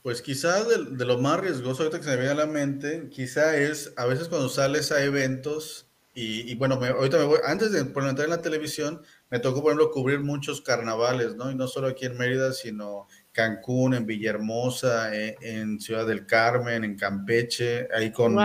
[0.04, 3.56] Pues quizá de, lo más riesgoso ahorita que se me viene a la mente, quizá
[3.56, 8.20] es a veces cuando sales a eventos y, bueno, ahorita me voy, antes de entrar
[8.20, 9.00] en la televisión,
[9.32, 11.50] me tocó, por ejemplo, cubrir muchos carnavales, ¿no?
[11.50, 16.84] Y no solo aquí en Mérida, sino Cancún, en Villahermosa, eh, en Ciudad del Carmen,
[16.84, 18.36] en Campeche, ahí con,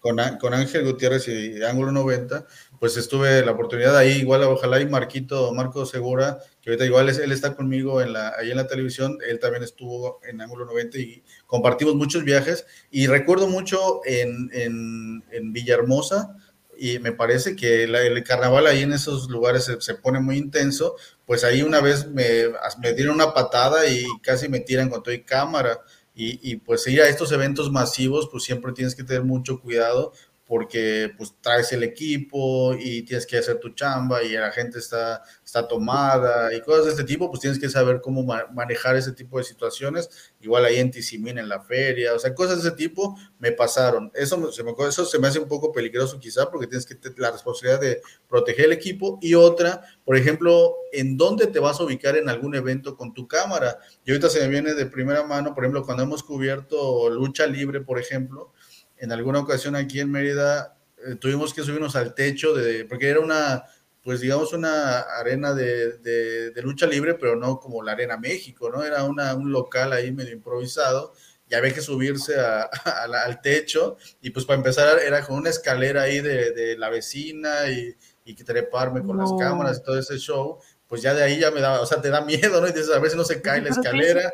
[0.00, 2.46] con, con, Ángel Gutiérrez y Ángulo 90,
[2.80, 7.18] pues estuve la oportunidad ahí, igual ojalá y Marquito, Marco Segura, que ahorita igual es,
[7.18, 10.98] él está conmigo en la, ahí en la televisión, él también estuvo en Ángulo 90
[10.98, 16.36] y compartimos muchos viajes y recuerdo mucho en, en, en Villahermosa,
[16.78, 21.44] y me parece que el carnaval ahí en esos lugares se, pone muy intenso, pues
[21.44, 22.48] ahí una vez me,
[22.80, 25.80] me, dieron una patada y casi me tiran con todo y cámara.
[26.16, 30.12] Y, y pues ir a estos eventos masivos, pues siempre tienes que tener mucho cuidado
[30.46, 35.22] porque pues traes el equipo y tienes que hacer tu chamba y la gente está,
[35.42, 39.38] está tomada y cosas de este tipo, pues tienes que saber cómo manejar ese tipo
[39.38, 40.10] de situaciones.
[40.40, 44.10] Igual ahí en Tizimín, en la feria, o sea, cosas de ese tipo me pasaron.
[44.14, 47.30] Eso se me, eso se me hace un poco peligroso quizá porque tienes que la
[47.30, 52.16] responsabilidad de proteger el equipo y otra, por ejemplo, en dónde te vas a ubicar
[52.16, 53.78] en algún evento con tu cámara.
[54.04, 57.80] Y ahorita se me viene de primera mano, por ejemplo, cuando hemos cubierto lucha libre,
[57.80, 58.52] por ejemplo,
[58.98, 60.76] en alguna ocasión aquí en Mérida
[61.06, 63.64] eh, tuvimos que subirnos al techo, de, porque era una,
[64.02, 68.82] pues digamos, una arena de, de, lucha libre, pero no como la Arena México, ¿no?
[68.82, 71.12] Era una, un local ahí medio improvisado
[71.48, 72.62] y había que subirse a,
[73.24, 77.94] al techo y pues para empezar era con una escalera ahí de, la vecina y,
[78.24, 81.60] y treparme con las cámaras y todo ese show, pues ya de ahí ya me
[81.60, 82.68] da, o sea, te da miedo, ¿no?
[82.68, 84.32] Y dices, a ver si no se cae la escalera.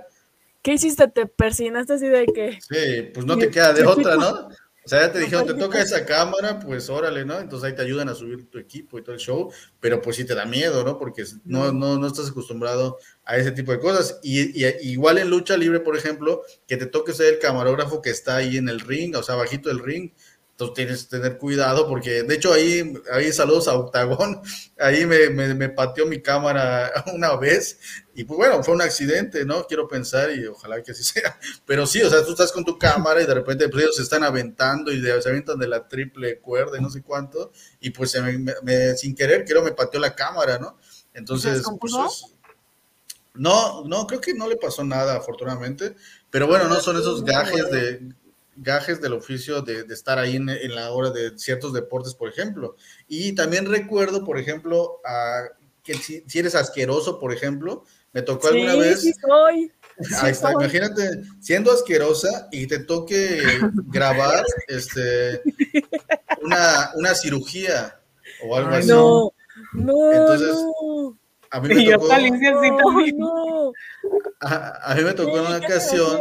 [0.63, 1.09] ¿Qué hiciste?
[1.09, 2.59] ¿Te persinaste así de que?
[2.61, 4.49] Sí, pues no te queda de otra, ¿no?
[4.83, 7.39] O sea, ya te dijeron, te toca esa cámara, pues órale, ¿no?
[7.39, 10.25] Entonces ahí te ayudan a subir tu equipo y todo el show, pero pues sí
[10.25, 10.99] te da miedo, ¿no?
[10.99, 14.19] Porque no, no, no estás acostumbrado a ese tipo de cosas.
[14.23, 18.37] Y, igual en lucha libre, por ejemplo, que te toque ser el camarógrafo que está
[18.37, 20.13] ahí en el ring, o sea, bajito del ring,
[20.61, 24.41] entonces tienes que tener cuidado porque, de hecho, ahí, ahí saludos a Octagón,
[24.79, 27.79] ahí me, me, pateó mi cámara una vez
[28.21, 29.67] y pues bueno, fue un accidente, ¿no?
[29.67, 31.41] Quiero pensar y ojalá que así sea.
[31.65, 34.03] Pero sí, o sea, tú estás con tu cámara y de repente pues, ellos se
[34.03, 38.15] están aventando y se aventan de la triple cuerda y no sé cuánto y pues
[38.63, 40.79] me, sin querer, quiero me pateó la cámara, ¿no?
[41.15, 41.95] Entonces, pues
[43.33, 45.97] no, no, creo que no le pasó nada, afortunadamente.
[46.29, 48.15] Pero bueno, no son esos gajes de
[48.57, 52.77] gajes del oficio de, estar ahí en, la hora de ciertos deportes, por ejemplo.
[53.09, 55.45] Y también recuerdo, por ejemplo, a,
[55.83, 59.03] que si, eres asqueroso, por ejemplo, me tocó alguna vez.
[59.03, 59.73] Sí, soy.
[60.23, 63.43] Ahí está, imagínate, siendo asquerosa y te toque
[63.89, 65.43] grabar este,
[66.41, 68.01] una, una cirugía
[68.45, 68.89] o algo así.
[68.89, 69.33] No,
[69.75, 70.13] no.
[70.13, 70.57] Entonces,
[71.51, 72.13] a mí me tocó.
[72.13, 72.19] a,
[74.95, 76.21] mí me tocó en una ocasión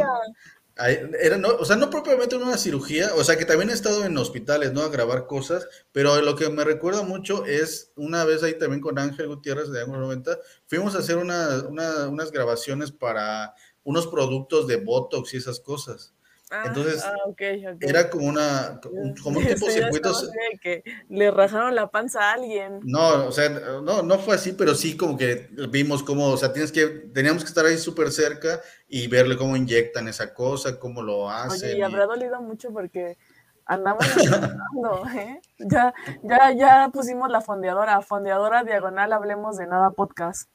[0.88, 4.16] era, no, o sea, no propiamente una cirugía, o sea, que también he estado en
[4.16, 4.82] hospitales, ¿no?
[4.82, 8.98] A grabar cosas, pero lo que me recuerda mucho es una vez ahí también con
[8.98, 15.34] Ángel Gutiérrez de Ángulo 90, fuimos a hacer unas grabaciones para unos productos de Botox
[15.34, 16.14] y esas cosas.
[16.52, 17.14] Ah, Entonces, ah,
[17.80, 18.80] era como una,
[19.22, 20.30] como un tipo de circuitos.
[20.60, 22.80] que le rajaron la panza a alguien.
[22.82, 26.52] No, o sea, no, no fue así, pero sí como que vimos cómo, o sea,
[26.52, 31.02] tienes que, teníamos que estar ahí súper cerca y verle cómo inyectan esa cosa, cómo
[31.02, 31.70] lo hacen.
[31.70, 33.16] Oye, y habrá dolido mucho porque
[33.64, 34.04] andamos
[35.16, 35.40] ¿eh?
[35.58, 40.50] Ya, ya, ya pusimos la fondeadora, fondeadora diagonal, hablemos de nada podcast.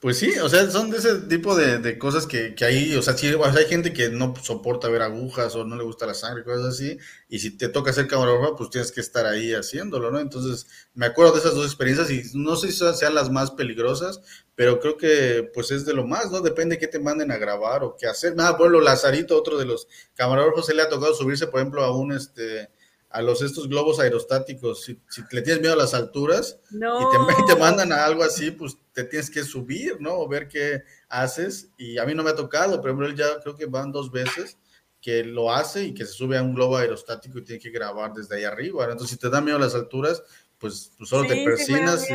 [0.00, 3.02] Pues sí, o sea, son de ese tipo de, de cosas que, que hay, o
[3.02, 6.06] sea, sí, o sea, hay gente que no soporta ver agujas o no le gusta
[6.06, 6.96] la sangre, cosas así,
[7.28, 10.18] y si te toca hacer camarógrafo, pues tienes que estar ahí haciéndolo, ¿no?
[10.18, 14.22] Entonces, me acuerdo de esas dos experiencias y no sé si sean las más peligrosas,
[14.54, 16.40] pero creo que pues es de lo más, ¿no?
[16.40, 18.34] Depende de qué te manden a grabar o qué hacer.
[18.34, 21.84] Nada, por ejemplo, Lazarito, otro de los camarógrafos, se le ha tocado subirse, por ejemplo,
[21.84, 22.70] a un, este,
[23.10, 27.42] a los estos globos aerostáticos, si, si le tienes miedo a las alturas y, te,
[27.54, 30.14] te, mandan a algo así, pues te tienes que subir, ¿no?
[30.14, 31.70] O ver qué haces.
[31.76, 34.58] Y a mí no me ha tocado, pero él ya creo que van dos veces
[35.00, 38.12] que lo hace y que se sube a un globo aerostático y tiene que grabar
[38.12, 38.84] desde ahí arriba.
[38.84, 40.22] Entonces, si te da miedo las alturas,
[40.58, 42.14] pues, pues solo te persinas y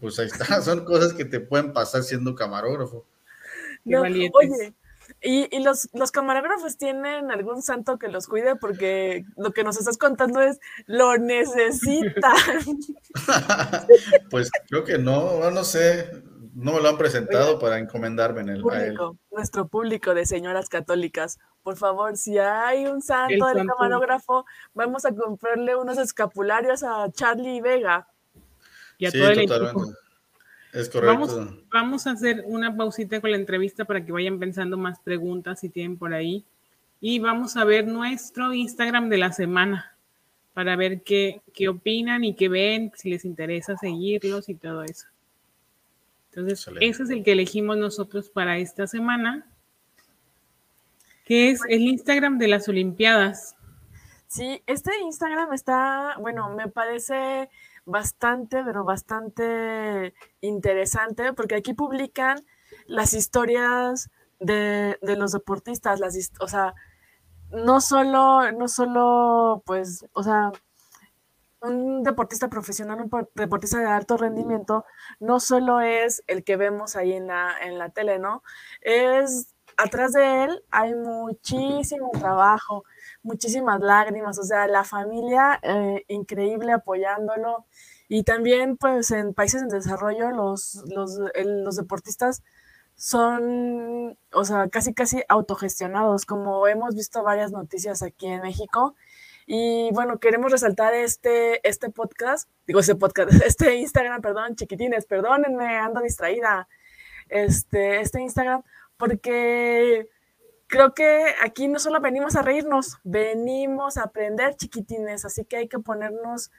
[0.00, 0.60] pues ahí está.
[0.62, 3.06] Son cosas que te pueden pasar siendo camarógrafo.
[3.84, 4.30] No, oye,
[5.20, 9.98] y, los, los, camarógrafos tienen algún santo que los cuide porque lo que nos estás
[9.98, 12.36] contando es lo necesitan.
[14.30, 16.08] pues creo que no, no sé,
[16.54, 21.38] no me lo han presentado para encomendarme en el público, Nuestro público de señoras católicas,
[21.62, 27.60] por favor, si hay un santo del camarógrafo, vamos a comprarle unos escapularios a Charlie
[27.60, 28.08] Vega.
[28.98, 29.84] Y a todo el Equipo.
[30.72, 31.56] Es correcto.
[31.72, 35.68] Vamos, a hacer una pausita con la entrevista para que vayan pensando más preguntas si
[35.68, 36.44] tienen por ahí.
[37.00, 39.96] Y vamos a ver nuestro Instagram de la semana
[40.52, 45.06] para ver qué, qué opinan y qué ven, si les interesa seguirlos y todo eso.
[46.30, 49.46] Entonces, ese es el que elegimos nosotros para esta semana,
[51.24, 53.56] que es el Instagram de las Olimpiadas.
[54.26, 57.48] Sí, este Instagram está, bueno, me parece
[57.88, 62.44] bastante, pero bastante interesante, porque aquí publican
[62.86, 66.74] las historias de, los deportistas, las, o sea,
[67.50, 70.52] no solo, no solo, pues, o sea,
[71.62, 74.84] un deportista profesional, un deportista de alto rendimiento,
[75.18, 78.42] no solo es el que vemos ahí en la, en la tele, ¿no?
[78.82, 82.84] Es, atrás de él hay muchísimo trabajo,
[83.22, 87.66] muchísimas lágrimas, o sea, la familia eh, increíble apoyándolo.
[88.08, 92.42] Y también, pues, en países en desarrollo, los, los, los deportistas
[92.98, 98.96] son, o sea, casi, casi autogestionados, como hemos visto varias noticias aquí en México.
[99.46, 105.76] Y bueno, queremos resaltar este, este podcast, digo, este podcast, este Instagram, perdón, chiquitines, perdónenme,
[105.78, 106.68] ando distraída,
[107.28, 108.62] este, este Instagram,
[108.96, 110.08] porque
[110.68, 115.68] creo que aquí no solo venimos a reírnos, venimos a aprender chiquitines, así que hay
[115.68, 116.52] que ponernos,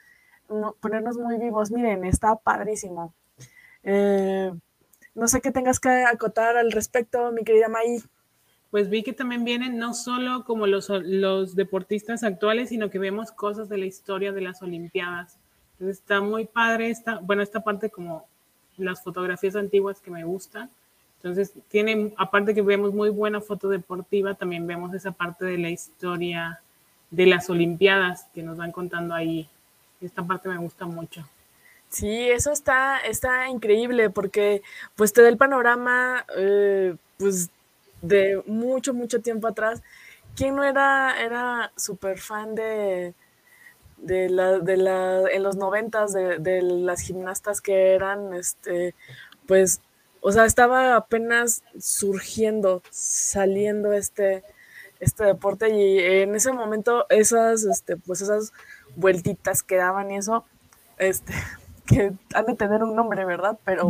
[0.80, 1.70] ponernos muy vivos.
[1.70, 3.14] Miren, está padrísimo.
[3.84, 4.52] Eh,
[5.14, 8.02] no sé qué tengas que acotar al respecto, mi querida May.
[8.70, 13.32] Pues vi que también vienen no solo como los, los deportistas actuales, sino que vemos
[13.32, 15.38] cosas de la historia de las Olimpiadas.
[15.72, 18.26] Entonces está muy padre esta, bueno, esta parte como
[18.76, 20.70] las fotografías antiguas que me gustan
[21.22, 25.68] entonces, tiene, aparte que vemos muy buena foto deportiva, también vemos esa parte de la
[25.68, 26.60] historia
[27.10, 29.46] de las Olimpiadas que nos van contando ahí.
[30.00, 31.28] Esta parte me gusta mucho.
[31.90, 34.62] Sí, eso está, está increíble porque
[34.94, 37.50] pues te da el panorama eh, pues
[38.00, 39.82] de mucho, mucho tiempo atrás.
[40.34, 43.12] ¿Quién no era, era súper fan de,
[43.98, 48.94] de la, de la, en los noventas de, de las gimnastas que eran, este,
[49.46, 49.82] pues
[50.20, 54.44] o sea, estaba apenas surgiendo, saliendo este,
[55.00, 58.52] este deporte y en ese momento esas, este, pues esas
[58.96, 60.44] vueltitas que daban y eso,
[60.98, 61.32] este,
[61.86, 63.58] que han de tener un nombre, ¿verdad?
[63.64, 63.88] Pero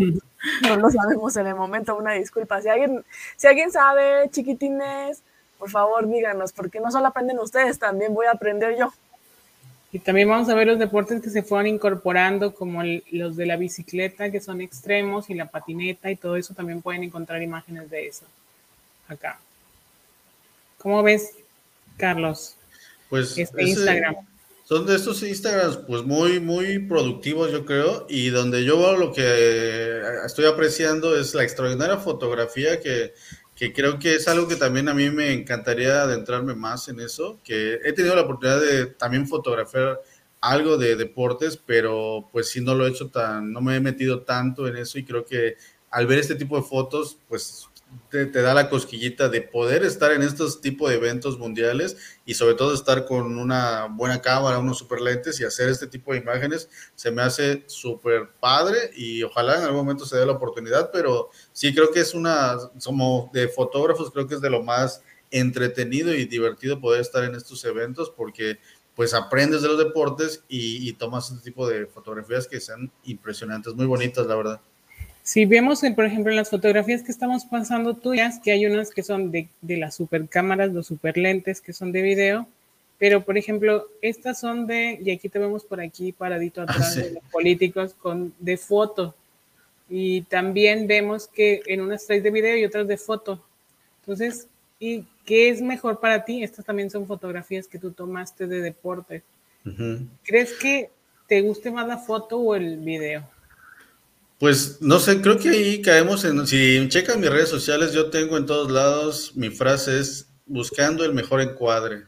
[0.63, 2.63] no lo sabemos en el momento, una disculpa.
[2.63, 3.05] Si alguien,
[3.37, 5.23] si alguien sabe, chiquitines,
[5.59, 8.93] por favor díganos, porque no solo aprenden ustedes, también voy a aprender yo.
[9.93, 13.57] Y también vamos a ver los deportes que se fueron incorporando, como los de la
[13.57, 18.07] bicicleta, que son extremos, y la patineta, y todo eso también pueden encontrar imágenes de
[18.07, 18.25] eso
[19.09, 19.41] acá.
[20.79, 21.33] ¿Cómo ves,
[21.97, 22.55] Carlos?
[23.09, 24.17] Pues este Instagram.
[24.65, 30.01] Son de estos Instagrams, pues muy, muy productivos, yo creo, y donde yo lo que
[30.25, 33.13] estoy apreciando es la extraordinaria fotografía que
[33.61, 37.39] que creo que es algo que también a mí me encantaría adentrarme más en eso,
[37.45, 40.01] que he tenido la oportunidad de también fotografiar
[40.41, 44.23] algo de deportes, pero pues sí no lo he hecho tan, no me he metido
[44.23, 45.59] tanto en eso y creo que
[45.91, 47.69] al ver este tipo de fotos, pues
[48.11, 52.55] te, da la cosquillita de poder estar en estos tipos de eventos mundiales y sobre
[52.55, 56.69] todo estar con una buena cámara, unos super lentes y hacer este tipo de imágenes,
[56.95, 61.31] se me hace súper padre y ojalá en algún momento se dé la oportunidad, pero
[61.53, 66.13] sí creo que es una, como de fotógrafos, creo que es de lo más entretenido
[66.13, 68.59] y divertido poder estar en estos eventos porque
[68.97, 73.75] pues aprendes de los deportes y, y tomas este tipo de fotografías que sean impresionantes,
[73.75, 74.61] muy bonitas, la verdad.
[75.31, 79.05] Si vemos, por ejemplo, en las fotografías que estamos pasando tuyas, que hay unas que
[79.05, 82.49] son de, de las super cámaras, los super lentes que son de video,
[82.99, 86.97] pero por ejemplo, estas son de, y aquí te vemos por aquí paradito ah, atrás
[86.97, 89.15] de los políticos, con, de foto.
[89.89, 93.41] Y también vemos que en unas traes de video y otras de foto.
[94.01, 94.49] Entonces,
[94.81, 96.43] ¿y qué es mejor para ti?
[96.43, 99.23] Estas también son fotografías que tú tomaste de deporte.
[100.25, 100.91] ¿Crees que
[101.29, 103.23] te guste más la foto o el video?
[104.41, 108.39] Pues no sé, creo que ahí caemos en, si checan mis redes sociales, yo tengo
[108.39, 112.07] en todos lados, mi frase es buscando el mejor encuadre.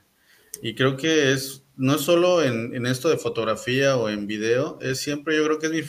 [0.63, 4.79] Y creo que es, no es solo en, en esto de fotografía o en video,
[4.81, 5.83] es siempre, yo creo que es mi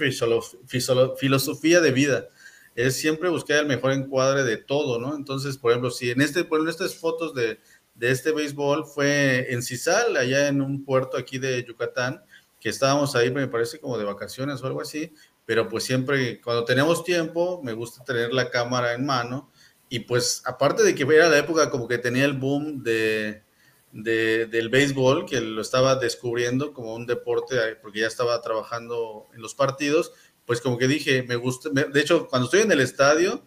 [1.16, 2.28] filosofía de vida,
[2.76, 5.16] es siempre buscar el mejor encuadre de todo, ¿no?
[5.16, 7.62] Entonces, por ejemplo, si en este, por estas fotos de,
[7.96, 12.22] de este béisbol fue en Cisal, allá en un puerto aquí de Yucatán,
[12.60, 15.14] que estábamos ahí, me parece como de vacaciones o algo así,
[15.46, 19.52] pero pues siempre cuando tenemos tiempo me gusta tener la cámara en mano
[19.90, 23.44] y pues aparte de que era la época como que tenía el boom de,
[23.92, 29.54] del béisbol, que lo estaba descubriendo como un deporte porque ya estaba trabajando en los
[29.54, 30.14] partidos,
[30.46, 33.44] pues como que dije, me gusta, de hecho cuando estoy en el estadio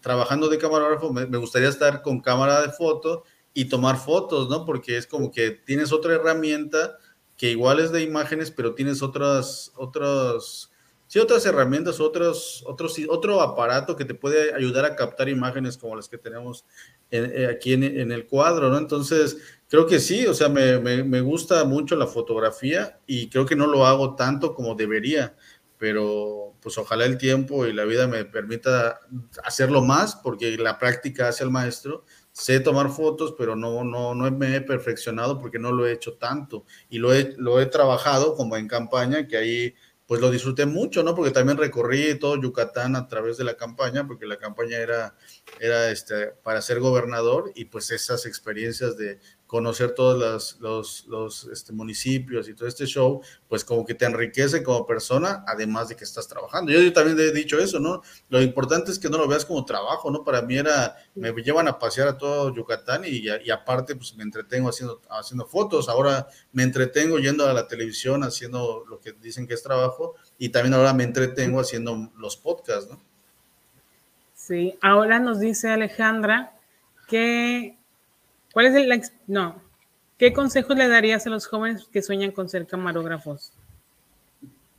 [0.00, 3.24] trabajando de camarógrafo, me, me gustaría estar con cámara de foto
[3.54, 4.64] y tomar fotos, ¿no?
[4.64, 6.98] Porque es como que tienes otra herramienta
[7.36, 10.69] que igual es de imágenes, pero tienes otras, otras
[11.10, 15.96] sí, otras herramientas, otros, otros, otro aparato que te puede ayudar a captar imágenes como
[15.96, 16.64] las que tenemos
[17.10, 18.78] eh, aquí en, el cuadro, ¿no?
[18.78, 19.38] Entonces,
[19.68, 23.66] creo que sí, o sea, me, me, gusta mucho la fotografía y creo que no
[23.66, 25.34] lo hago tanto como debería,
[25.78, 29.00] pero pues ojalá el tiempo y la vida me permita
[29.42, 32.04] hacerlo más, porque la práctica hace al maestro.
[32.30, 36.14] Sé tomar fotos, pero no, no, no me he perfeccionado porque no lo he hecho
[36.14, 39.74] tanto y lo he, lo he trabajado como en campaña, que ahí
[40.10, 41.14] pues lo disfruté mucho, ¿no?
[41.14, 45.14] Porque también recorrí todo Yucatán a través de la campaña, porque la campaña era,
[45.60, 49.20] era este, para ser gobernador y pues esas experiencias de
[49.50, 54.62] conocer todos los, los, este, municipios y todo este show, pues como que te enriquece
[54.62, 56.70] como persona, además de que estás trabajando.
[56.70, 58.00] Yo, también he dicho eso, ¿no?
[58.28, 60.22] Lo importante es que no lo veas como trabajo, ¿no?
[60.22, 64.22] Para mí era, me llevan a pasear a todo Yucatán y, y aparte, pues me
[64.22, 69.48] entretengo haciendo, haciendo fotos, ahora me entretengo yendo a la televisión haciendo lo que dicen
[69.48, 73.00] que es trabajo y también ahora me entretengo haciendo los podcasts, ¿no?
[74.32, 76.52] Sí, ahora nos dice Alejandra
[77.08, 77.79] que
[78.52, 79.62] ¿Cuál es el no?
[80.18, 83.52] ¿Qué consejos le darías a los jóvenes que sueñan con ser camarógrafos?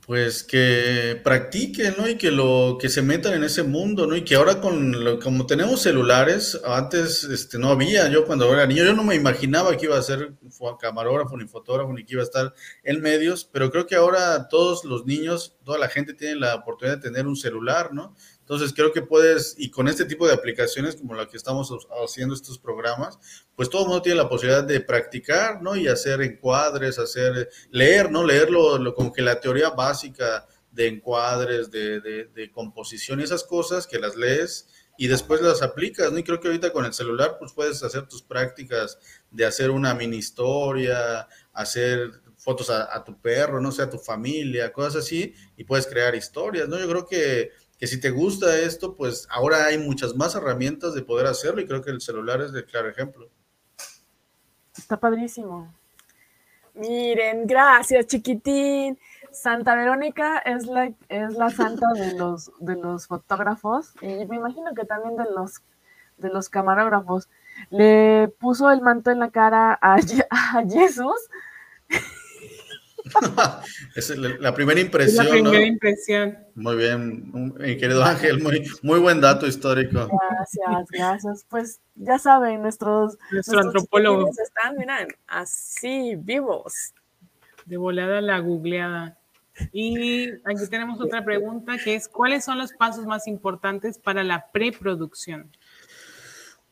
[0.06, 2.08] Pues que practiquen, ¿no?
[2.08, 4.16] Y que lo que se metan en ese mundo, ¿no?
[4.16, 8.84] Y que ahora con como tenemos celulares, antes este no había, yo cuando era niño
[8.84, 10.32] yo no me imaginaba que iba a ser
[10.80, 12.52] camarógrafo ni fotógrafo ni que iba a estar
[12.82, 16.96] en medios, pero creo que ahora todos los niños, toda la gente tiene la oportunidad
[16.96, 18.14] de tener un celular, ¿no?
[18.40, 21.72] Entonces creo que puedes, y con este tipo de aplicaciones como la que estamos
[22.04, 23.18] haciendo estos programas,
[23.56, 25.76] pues todo el mundo tiene la posibilidad de practicar, ¿no?
[25.76, 28.24] Y hacer encuadres, hacer, leer, ¿no?
[28.24, 33.86] Leerlo lo, como que la teoría básica de encuadres, de, de, composición y esas cosas
[33.86, 36.18] que las lees y después las aplicas, ¿no?
[36.18, 38.98] Y creo que ahorita con el celular pues puedes hacer tus prácticas
[39.30, 43.98] de hacer una mini historia, hacer fotos a, a tu perro, no sé, a tu
[43.98, 46.78] familia, cosas así, y puedes crear historias, ¿no?
[46.78, 47.50] Yo creo que
[47.82, 51.66] que si te gusta esto, pues ahora hay muchas más herramientas de poder hacerlo y
[51.66, 53.28] creo que el celular es el claro ejemplo.
[54.78, 55.74] Está padrísimo.
[56.74, 58.96] Miren, gracias, chiquitín.
[59.32, 64.72] Santa Verónica es la, es la santa de los, de los fotógrafos y me imagino
[64.76, 65.60] que también de los,
[66.18, 67.28] de los camarógrafos.
[67.70, 69.96] Le puso el manto en la cara a,
[70.30, 71.18] a Jesús
[73.96, 75.26] es la, primera impresión.
[75.26, 76.38] La primera impresión.
[76.54, 80.08] Muy bien, mi querido Ángel, muy, muy buen dato histórico.
[80.30, 81.46] Gracias, gracias.
[81.48, 86.94] Pues ya saben, nuestros, Nuestro antropólogos están, miren, así vivos.
[87.66, 89.18] De volada la googleada.
[89.72, 94.50] Y aquí tenemos otra pregunta que es, ¿cuáles son los pasos más importantes para la
[94.50, 95.50] preproducción?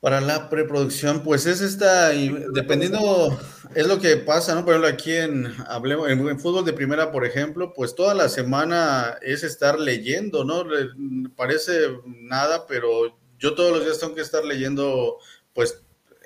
[0.01, 3.39] Para la preproducción, pues es esta, dependiendo,
[3.75, 4.65] es lo que pasa, ¿no?
[4.65, 9.19] Por ejemplo, aquí en, hablemos, en, fútbol de primera, por ejemplo, pues toda la semana
[9.21, 10.65] es estar leyendo, ¿no?
[11.37, 15.19] Parece nada, pero yo todos los días tengo que estar leyendo,
[15.53, 15.83] pues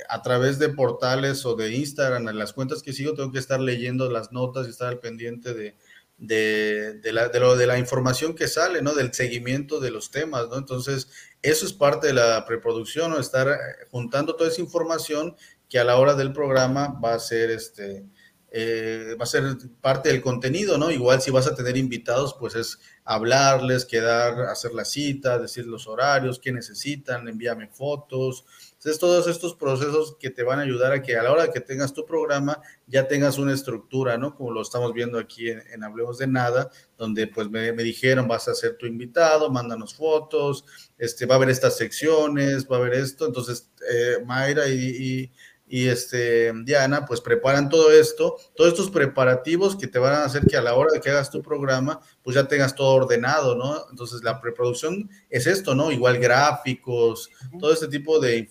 [0.08, 3.60] a través de portales o de Instagram, en las cuentas que sigo, tengo que estar
[3.60, 5.76] leyendo las notas y estar al pendiente de,
[6.18, 8.94] de, de, lo, de la información que sale, ¿no?
[8.94, 10.58] Del seguimiento de los temas, ¿no?
[10.58, 11.08] Entonces,
[11.44, 13.18] eso es parte de la preproducción, ¿no?
[13.18, 15.36] Estar eh, juntando toda esa información
[15.68, 18.06] que a la hora del programa va a ser, este,
[18.50, 19.44] eh, va a ser
[19.82, 20.90] parte del contenido, ¿no?
[20.90, 25.86] Igual si vas a tener invitados, pues es hablarles, quedar, hacer la cita, decir los
[25.86, 28.46] horarios, qué necesitan, envíame fotos.
[28.84, 31.60] Entonces, todos estos procesos que te van a ayudar a que a la hora que
[31.60, 34.34] tengas tu programa ya tengas una estructura, ¿no?
[34.34, 38.54] Como lo estamos viendo aquí en, Hablemos de Nada, donde pues me, dijeron, vas a
[38.54, 40.66] ser tu invitado, mándanos fotos,
[40.98, 43.24] este, va a haber estas secciones, va a haber esto.
[43.24, 45.32] Entonces, eh, Mayra y y
[45.66, 50.56] este, Diana, pues preparan todo esto, todos estos preparativos que te van a hacer que
[50.56, 53.86] a la hora de que hagas tu programa, pues ya tengas todo ordenado, ¿no?
[53.90, 55.90] Entonces la preproducción es esto, ¿no?
[55.90, 58.50] Igual gráficos, todo este tipo de,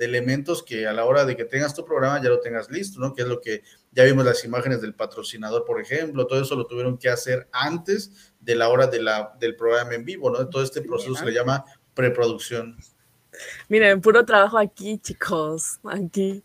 [0.00, 3.12] elementos que a la hora de que tengas tu programa ya lo tengas listo, ¿no?
[3.12, 6.66] Que es lo que ya vimos las imágenes del patrocinador, por ejemplo, todo eso lo
[6.66, 10.48] tuvieron que hacer antes de la hora de la, del programa en vivo, ¿no?
[10.48, 12.76] Todo este proceso se le llama preproducción.
[13.68, 16.42] Miren, puro trabajo aquí, chicos, aquí.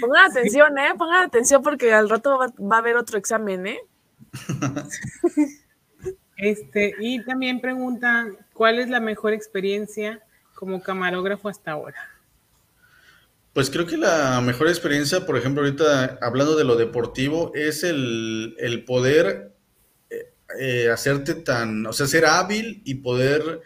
[0.00, 0.92] Pongan atención, ¿eh?
[0.96, 3.80] Pongan atención porque al rato va, a haber otro examen, ¿eh?
[6.36, 10.20] Este, y también preguntan, ¿cuál es la mejor experiencia
[10.54, 12.12] como camarógrafo hasta ahora?
[13.52, 18.84] Pues creo que la mejor experiencia, por ejemplo, ahorita hablando de lo deportivo, es el,
[18.86, 19.52] poder
[20.08, 23.60] eh, eh, hacerte tan, o sea, ser hábil y poder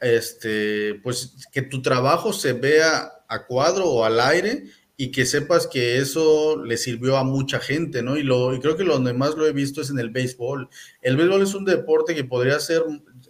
[0.00, 4.64] este, pues que tu trabajo se vea a cuadro o al aire
[4.96, 8.18] y que sepas que eso le sirvió a mucha gente, ¿no?
[8.18, 10.68] Y, lo, y creo que lo donde más lo he visto es en el béisbol.
[11.00, 12.82] El béisbol es un deporte que podría ser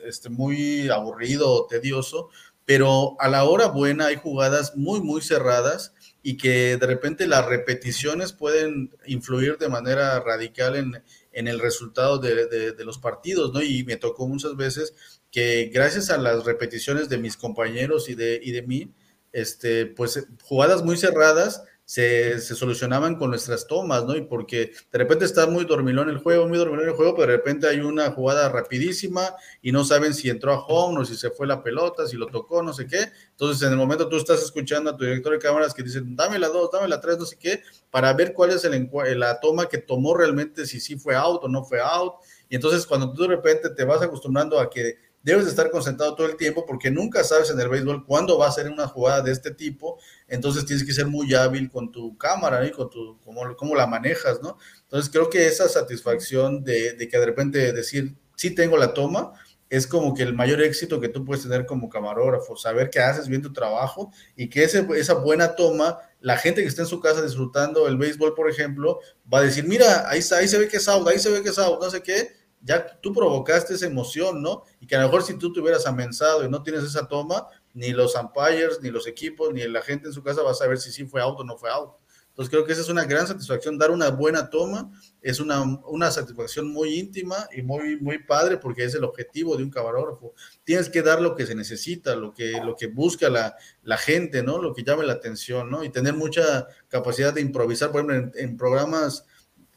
[0.04, 2.28] este, muy aburrido o tedioso,
[2.64, 7.46] pero a la hora buena hay jugadas muy, muy cerradas y que de repente las
[7.46, 11.02] repeticiones pueden influir de manera radical en,
[11.32, 13.62] en el resultado de, de, los partidos, ¿no?
[13.62, 14.94] Y me tocó muchas veces
[15.30, 18.94] que gracias a las repeticiones de mis compañeros y de, y de mí,
[19.32, 24.14] este, pues jugadas muy cerradas se, solucionaban con nuestras tomas, ¿no?
[24.14, 27.38] Y porque de repente está muy dormilón el juego, muy dormilón el juego, pero de
[27.38, 31.30] repente hay una jugada rapidísima y no saben si entró a home o si se
[31.30, 33.08] fue la pelota, si lo tocó, no sé qué.
[33.30, 36.38] Entonces, en el momento tú estás escuchando a tu director de cámaras que dicen, dame
[36.38, 37.60] la dos, dame la tres, no sé qué,
[37.90, 41.48] para ver cuál es el, la toma que tomó realmente, si sí fue out o
[41.48, 42.14] no fue out.
[42.48, 46.14] Y entonces, cuando tú de repente te vas acostumbrando a que debes de estar concentrado
[46.14, 49.20] todo el tiempo porque nunca sabes en el béisbol cuándo va a ser una jugada
[49.22, 49.98] de este tipo,
[50.28, 53.86] entonces tienes que ser muy hábil con tu cámara y con tu, cómo, cómo, la
[53.86, 54.56] manejas, ¿no?
[54.82, 59.32] Entonces creo que esa satisfacción de, de, que de repente decir, sí tengo la toma,
[59.70, 63.28] es como que el mayor éxito que tú puedes tener como camarógrafo, saber que haces
[63.28, 66.98] bien tu trabajo y que ese, esa buena toma, la gente que está en su
[66.98, 68.98] casa disfrutando el béisbol, por ejemplo,
[69.32, 71.50] va a decir, mira, ahí, ahí se ve que es out, ahí se ve que
[71.50, 74.64] es out, no sé qué, ya tú provocaste esa emoción, ¿no?
[74.80, 77.46] Y que a lo mejor si tú te hubieras amensado y no tienes esa toma,
[77.72, 80.78] ni los umpires, ni los equipos, ni la gente en su casa va a saber
[80.78, 81.98] si sí fue auto o no fue auto.
[82.28, 84.90] Entonces creo que esa es una gran satisfacción, dar una buena toma
[85.20, 89.64] es una, una satisfacción muy íntima y muy, muy padre porque es el objetivo de
[89.64, 90.34] un camarógrafo.
[90.64, 94.42] Tienes que dar lo que se necesita, lo que, lo que busca la, la gente,
[94.42, 94.62] ¿no?
[94.62, 95.84] Lo que llame la atención, ¿no?
[95.84, 99.26] Y tener mucha capacidad de improvisar, por ejemplo, en programas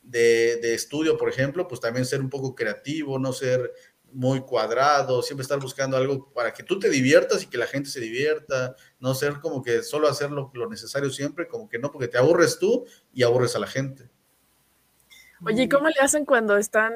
[0.03, 3.71] de, estudio, por ejemplo, pues también ser un poco creativo, no ser
[4.11, 7.89] muy cuadrado, siempre estar buscando algo para que tú te diviertas y que la gente
[7.89, 12.07] se divierta, no ser como que solo hacer lo, necesario siempre, como que no, porque
[12.07, 14.09] te aburres tú y aburres a la gente.
[15.45, 16.93] Oye, ¿cómo le hacen cuando están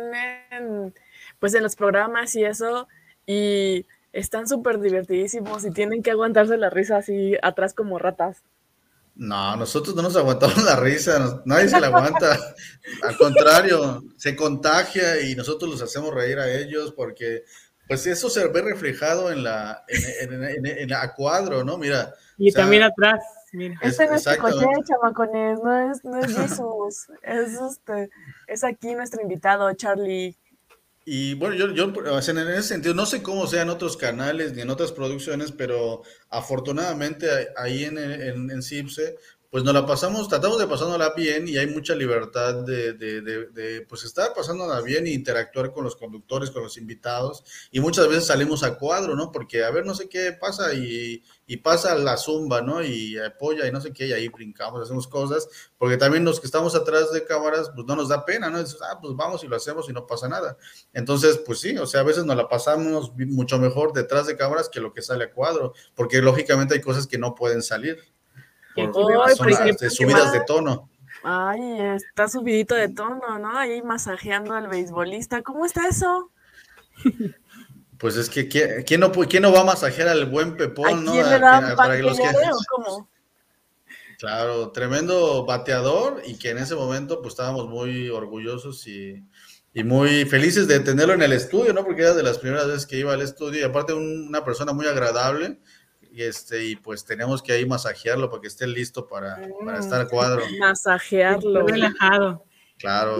[0.51, 0.93] en,
[1.39, 2.87] pues en los programas y eso
[3.25, 8.43] y están súper divertidísimos y tienen que aguantarse la risa así atrás como ratas?
[9.17, 12.37] No, nosotros no nos aguantamos la risa, nadie se la aguanta.
[13.03, 17.43] Al contrario, se contagia y nosotros los hacemos reír a ellos porque
[17.87, 21.77] pues eso se ve reflejado en la en, en, a cuadro, ¿no?
[21.77, 22.13] Mira.
[22.37, 23.19] Y también atrás.
[23.53, 23.79] Mira.
[23.81, 28.09] Este no es Chicoche, chamacones, no es, no es Jesús, es, este,
[28.45, 30.37] es aquí nuestro invitado, Charlie
[31.09, 34.91] y bueno, yo, en ese sentido, no sé cómo sean otros canales ni en otras
[34.91, 38.61] producciones, pero afortunadamente ahí en, en,
[39.49, 43.81] pues nos la pasamos, tratamos de pasándola bien y hay mucha libertad de, de, de,
[43.87, 48.25] pues estar pasándola bien e interactuar con los conductores, con los invitados y muchas veces
[48.25, 49.31] salimos a cuadro, ¿no?
[49.31, 51.23] Porque a ver, no sé qué pasa y,
[51.63, 52.83] pasa la zumba, ¿no?
[52.83, 56.45] Y apoya y no sé qué y ahí brincamos, hacemos cosas, porque también los que
[56.45, 58.59] estamos atrás de cámaras, pues no nos da pena, ¿no?
[58.59, 60.57] Ah, pues vamos y lo hacemos y no pasa nada.
[60.93, 64.69] Entonces, pues sí, o sea, a veces nos la pasamos mucho mejor detrás de cámaras
[64.69, 67.97] que lo que sale a cuadro, porque lógicamente hay cosas que no pueden salir
[68.85, 70.89] de subidas de tono.
[71.23, 73.57] Ay, está subidito de tono, ¿no?
[73.57, 75.41] Ahí masajeando al beisbolista.
[75.41, 76.31] ¿Cómo está eso?
[77.97, 81.29] Pues es que ¿quién no, quién no va a masajear al buen Pepón, ¿A ¿Quién
[81.29, 82.23] le da para que los que...
[84.19, 89.23] Claro, tremendo bateador y que en ese momento pues estábamos muy orgullosos y,
[89.75, 91.85] y muy felices de tenerlo en el estudio, ¿no?
[91.85, 94.87] Porque era de las primeras veces que iba al estudio y aparte una persona muy
[94.87, 95.59] agradable
[96.17, 100.01] y este y pues tenemos que ahí masajearlo para que esté listo para, para estar
[100.01, 100.41] a cuadro.
[100.59, 101.67] Masajearlo.
[101.67, 102.43] Relajado.
[102.79, 103.17] Claro.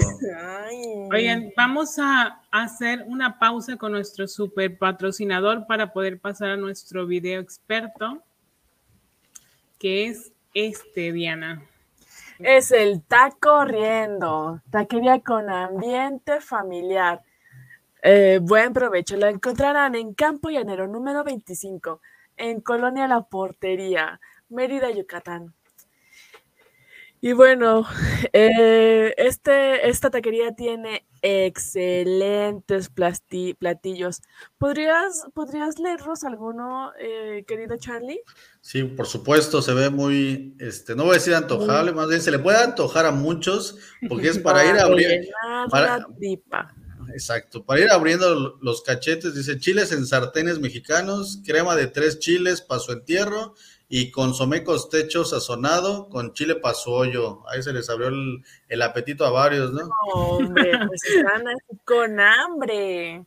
[1.12, 7.06] Oigan, vamos a hacer una pausa con nuestro super patrocinador para poder pasar a nuestro
[7.06, 8.24] video experto,
[9.78, 11.64] que es este, Diana.
[12.40, 17.22] Es el taco corriendo, taquería con ambiente familiar.
[18.02, 22.02] Eh, buen provecho, la encontrarán en Campo Llanero número 25,
[22.38, 24.20] en Colonia La Portería,
[24.50, 25.54] Mérida, Yucatán.
[27.20, 27.86] Y bueno,
[28.34, 32.90] eh, este, esta taquería tiene excelentes
[33.58, 34.22] platillos.
[34.58, 38.22] ¿Podrías, ¿Podrías leerlos alguno, eh, querido Charlie?
[38.62, 42.32] Sí, por supuesto, se ve muy, este, no voy a decir antojable, más bien se
[42.32, 43.78] le puede antojar a muchos,
[44.08, 45.28] porque es para, ir abriendo.
[45.72, 46.08] Para,
[47.12, 52.62] Exacto, para ir abriendo los cachetes, dice chiles en sartenes mexicanos, crema de tres chiles
[52.62, 53.56] para su entierro
[53.90, 57.48] y consomé costecho sazonado con chile pasoyo.
[57.50, 59.90] Ahí se les abrió el, apetito a varios, ¿no?
[60.14, 61.44] Hombre, pues están
[61.86, 63.26] con hambre.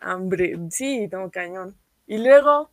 [0.00, 1.76] Hambre, sí, tengo cañón.
[2.06, 2.70] Y luego.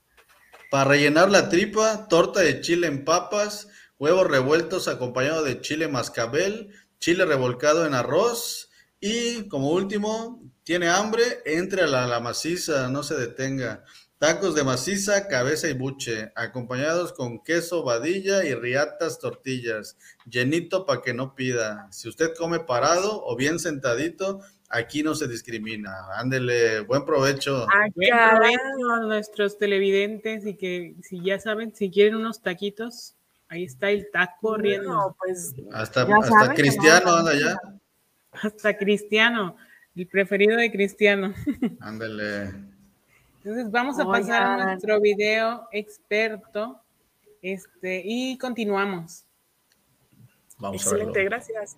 [0.71, 6.73] Para rellenar la tripa, torta de chile en papas, huevos revueltos acompañado de chile mascabel,
[6.99, 13.01] chile revolcado en arroz y como último, tiene hambre, entre a la, la maciza, no
[13.01, 13.85] se detenga.
[14.17, 19.97] Tacos de maciza, cabeza y buche, acompañados con queso, vadilla y riatas tortillas.
[20.29, 21.87] Llenito para que no pida.
[21.91, 25.89] Si usted come parado o bien sentadito, aquí no se discrimina.
[26.17, 27.65] Ándele, buen provecho.
[27.95, 33.15] buen provecho a nuestros televidentes y que si ya saben, si quieren unos taquitos,
[33.47, 35.15] ahí está el taco corriendo.
[35.17, 37.55] pues hasta, hasta Cristiano anda ya.
[38.33, 39.55] Hasta Cristiano,
[39.97, 41.33] el preferido de Cristiano.
[41.79, 42.53] Ándele.
[43.37, 46.79] Entonces vamos a pasar a nuestro video experto
[47.41, 49.25] este, y continuamos.
[50.59, 51.77] Vamos Excelente, gracias.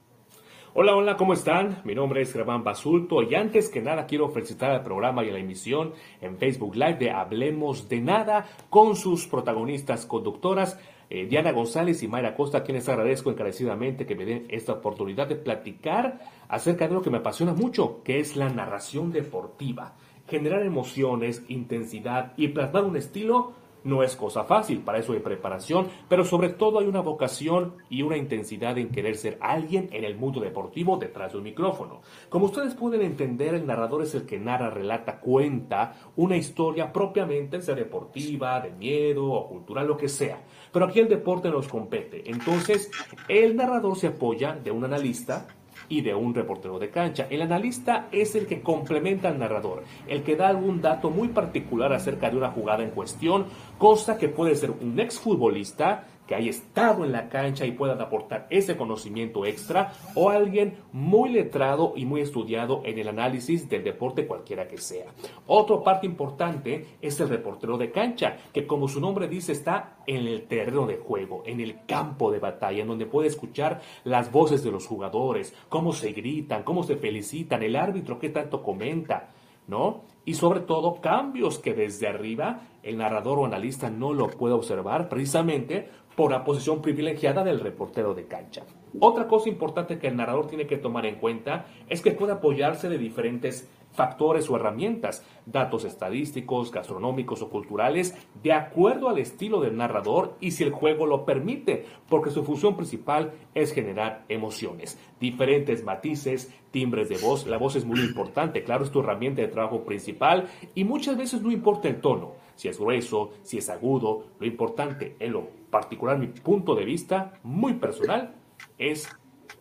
[0.74, 1.82] Hola, hola, ¿cómo están?
[1.84, 5.34] Mi nombre es Germán Basulto y antes que nada quiero felicitar al programa y a
[5.34, 10.78] la emisión en Facebook Live de Hablemos de Nada con sus protagonistas conductoras
[11.10, 15.36] eh, Diana González y Mayra Costa, quienes agradezco encarecidamente que me den esta oportunidad de
[15.36, 19.96] platicar acerca de lo que me apasiona mucho, que es la narración deportiva.
[20.28, 23.54] Generar emociones, intensidad y plasmar un estilo
[23.84, 28.02] no es cosa fácil, para eso hay preparación, pero sobre todo hay una vocación y
[28.02, 32.02] una intensidad en querer ser alguien en el mundo deportivo detrás de un micrófono.
[32.30, 37.62] Como ustedes pueden entender, el narrador es el que narra, relata, cuenta una historia propiamente,
[37.62, 40.42] sea deportiva, de miedo o cultural, lo que sea.
[40.72, 42.30] Pero aquí el deporte nos compete.
[42.30, 42.92] Entonces,
[43.28, 45.48] el narrador se apoya de un analista
[45.88, 47.28] y de un reportero de cancha.
[47.30, 51.92] El analista es el que complementa al narrador, el que da algún dato muy particular
[51.94, 53.46] acerca de una jugada en cuestión,
[53.78, 58.46] cosa que puede ser un exfutbolista que haya estado en la cancha y puedan aportar
[58.52, 64.28] ese conocimiento extra, o alguien muy letrado y muy estudiado en el análisis del deporte
[64.28, 65.08] cualquiera que sea.
[65.48, 70.28] Otra parte importante es el reportero de cancha, que como su nombre dice está en
[70.28, 74.64] el terreno de juego, en el campo de batalla, en donde puede escuchar las voces
[74.64, 79.30] de los jugadores, cómo se gritan, cómo se felicitan, el árbitro qué tanto comenta.
[79.70, 80.02] ¿no?
[80.26, 85.10] Y sobre todo cambios que desde arriba el narrador o analista no lo puede observar
[85.10, 85.90] precisamente
[86.20, 88.64] por la posición privilegiada del reportero de cancha.
[89.00, 92.90] Otra cosa importante que el narrador tiene que tomar en cuenta es que puede apoyarse
[92.90, 99.78] de diferentes factores o herramientas, datos estadísticos, gastronómicos o culturales, de acuerdo al estilo del
[99.78, 105.86] narrador y si el juego lo permite, porque su función principal es generar emociones, diferentes
[105.86, 107.48] matices, timbres de voz.
[107.48, 111.42] La voz es muy importante, claro, es tu herramienta de trabajo principal y muchas veces
[111.42, 116.20] no importa el tono, si es grueso, si es agudo, lo importante, en lo particular,
[116.20, 118.36] mi punto de vista muy personal,
[118.78, 119.08] es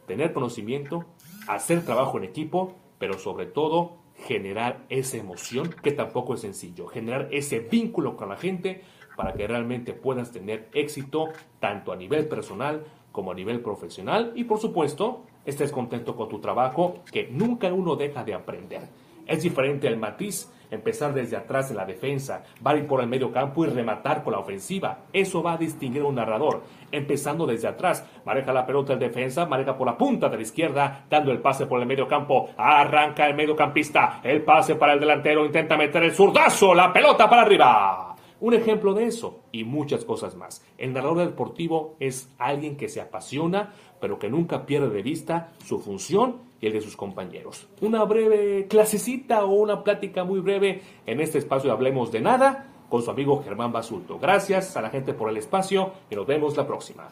[0.08, 1.04] tener conocimiento,
[1.46, 7.28] hacer trabajo en equipo, pero sobre todo generar esa emoción, que tampoco es sencillo, generar
[7.30, 8.82] ese vínculo con la gente
[9.16, 11.28] para que realmente puedas tener éxito
[11.60, 14.32] tanto a nivel personal como a nivel profesional.
[14.34, 18.88] Y por supuesto estés contento con tu trabajo, que nunca uno deja de aprender.
[19.24, 23.64] Es diferente el matiz empezar desde atrás en la defensa, va por el medio campo
[23.64, 25.04] y rematar con la ofensiva.
[25.12, 26.62] Eso va a distinguir a un narrador.
[26.90, 31.04] Empezando desde atrás, maneja la pelota en defensa, maneja por la punta de la izquierda,
[31.08, 35.44] dando el pase por el medio campo, arranca el mediocampista, el pase para el delantero,
[35.44, 38.16] intenta meter el zurdazo, la pelota para arriba.
[38.40, 40.64] Un ejemplo de eso y muchas cosas más.
[40.78, 45.80] El narrador deportivo es alguien que se apasiona, pero que nunca pierde de vista su
[45.80, 47.68] función y el de sus compañeros.
[47.80, 52.66] Una breve clasecita o una plática muy breve en este espacio de Hablemos de Nada
[52.88, 54.18] con su amigo Germán Basulto.
[54.18, 57.08] Gracias a la gente por el espacio y nos vemos la próxima.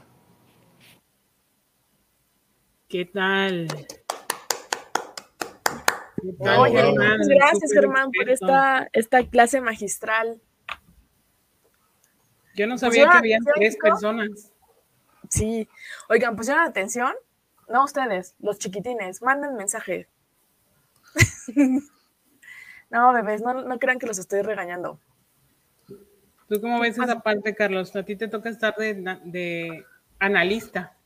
[2.88, 3.68] ¿Qué tal?
[6.22, 10.40] gracias Germán por esta, esta clase magistral.
[12.54, 14.52] Yo no sabía que había tres personas.
[15.28, 15.68] Sí,
[16.08, 17.12] oigan, pusieron atención.
[17.68, 20.08] No ustedes, los chiquitines, manden mensaje.
[22.90, 25.00] no, bebés, no, no crean que los estoy regañando.
[26.48, 27.94] ¿Tú cómo ves esa parte, Carlos?
[27.96, 28.94] A ti te toca estar de,
[29.24, 29.84] de
[30.18, 30.96] analista.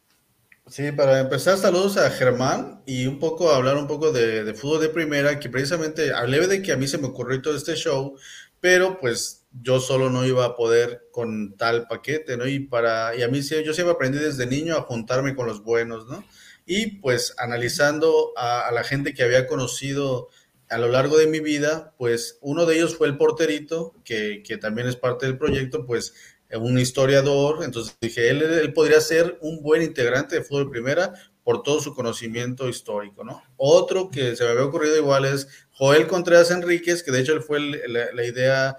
[0.70, 4.88] Sí, para empezar, saludos a Germán y un poco hablar un poco de, fútbol de
[4.88, 8.16] primera, que precisamente hablé de que a mí se me ocurrió todo este show,
[8.60, 12.46] pero pues yo solo no iba a poder con tal paquete, ¿no?
[12.46, 16.06] Y para, y a mí yo siempre aprendí desde niño a juntarme con los buenos,
[16.06, 16.24] ¿no?
[16.66, 20.28] Y pues analizando a, la gente que había conocido
[20.68, 24.56] a lo largo de mi vida, pues uno de ellos fue el porterito, que, que
[24.56, 26.14] también es parte del proyecto, pues
[26.58, 31.62] un historiador, entonces dije, él, él, podría ser un buen integrante de fútbol primera por
[31.62, 33.42] todo su conocimiento histórico, ¿no?
[33.56, 37.42] Otro que se me había ocurrido igual es Joel Contreras Enríquez, que de hecho él
[37.42, 38.76] fue la, idea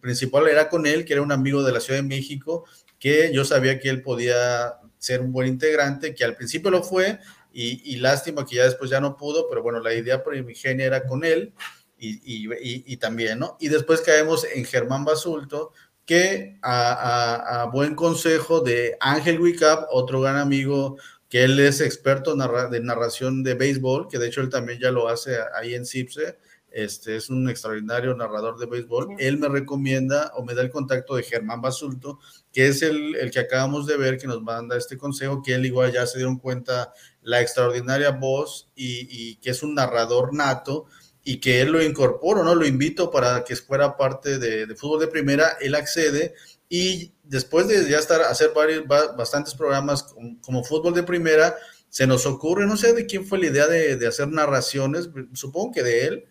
[0.00, 2.64] principal, era con él, que era un amigo de la Ciudad de México,
[2.98, 7.18] que yo sabía que él podía ser un buen integrante, que al principio lo fue,
[7.52, 11.24] y, lástima que ya después ya no pudo, pero bueno, la idea primigenia era con
[11.24, 11.54] él,
[11.98, 13.56] y, y, y, también, ¿no?
[13.58, 15.72] Y después caemos en Germán Basulto,
[16.04, 20.96] que a, buen consejo de Ángel Wicap, otro gran amigo
[21.28, 25.08] que él es experto de narración de béisbol, que de hecho él también ya lo
[25.08, 26.38] hace ahí en CIPSE,
[26.70, 29.16] este, es un extraordinario narrador de béisbol.
[29.18, 32.18] Él me recomienda o me da el contacto de Germán Basulto,
[32.52, 35.66] que es el, el, que acabamos de ver, que nos manda este consejo, que él
[35.66, 36.92] igual ya se dieron cuenta
[37.22, 40.86] la extraordinaria voz y, y que es un narrador nato
[41.28, 42.54] y que él lo incorporo, ¿no?
[42.54, 46.34] Lo invito para que fuera parte de, fútbol de primera, él accede
[46.68, 51.56] y después de ya estar, hacer varios, bastantes programas como, fútbol de primera,
[51.88, 55.82] se nos ocurre, no sé de quién fue la idea de, hacer narraciones, supongo que
[55.82, 56.24] de él,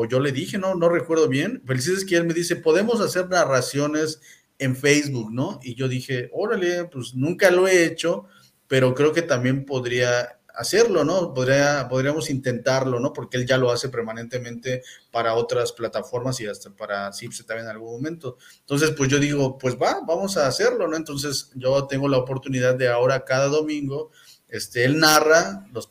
[0.00, 3.00] o yo le dije, no, no recuerdo bien, pero es que él me dice, podemos
[3.00, 4.20] hacer narraciones
[4.56, 5.58] en Facebook, ¿no?
[5.60, 8.26] Y yo dije, órale, pues nunca lo he hecho,
[8.68, 11.34] pero creo que también podría hacerlo, ¿no?
[11.34, 13.12] Podría, podríamos intentarlo, ¿no?
[13.12, 17.72] Porque él ya lo hace permanentemente para otras plataformas y hasta para CIPSE también en
[17.72, 18.38] algún momento.
[18.60, 20.96] Entonces, pues yo digo, pues va, vamos a hacerlo, ¿no?
[20.96, 24.12] Entonces, yo tengo la oportunidad de ahora cada domingo,
[24.46, 25.88] este, él narra, los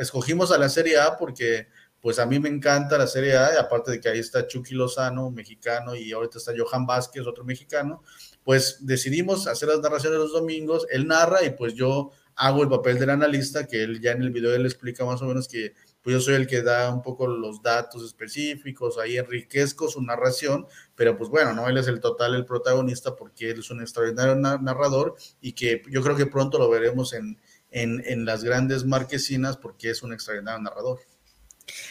[0.00, 1.68] escogimos a la Serie A porque
[2.04, 5.30] pues a mí me encanta la Serie A, aparte de que ahí está Chucky Lozano,
[5.30, 8.02] mexicano, y ahorita está Johan Vázquez, otro mexicano,
[8.42, 12.98] pues decidimos hacer las narraciones los domingos, él narra y pues yo hago el papel
[12.98, 16.12] del analista, que él ya en el video él explica más o menos que pues
[16.12, 21.16] yo soy el que da un poco los datos específicos, ahí enriquezco su narración, pero
[21.16, 25.16] pues bueno, no, él es el total, el protagonista, porque él es un extraordinario narrador
[25.40, 27.40] y que yo creo que pronto lo veremos en,
[27.70, 31.00] en, las grandes marquesinas porque es un extraordinario narrador.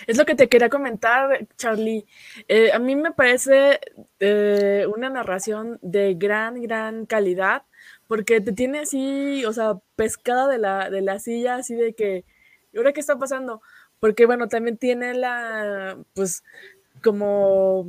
[0.08, 2.06] Es lo que te quería comentar, Charlie.
[2.48, 3.80] Eh, a mí me parece
[4.20, 7.64] eh, una narración de gran, gran calidad
[8.08, 12.26] porque te tiene así, o sea, pescada de la, de la silla, así de que,
[12.72, 13.62] ¿y ahora qué está pasando?
[14.00, 16.44] Porque, bueno, también tiene la, pues,
[17.02, 17.88] como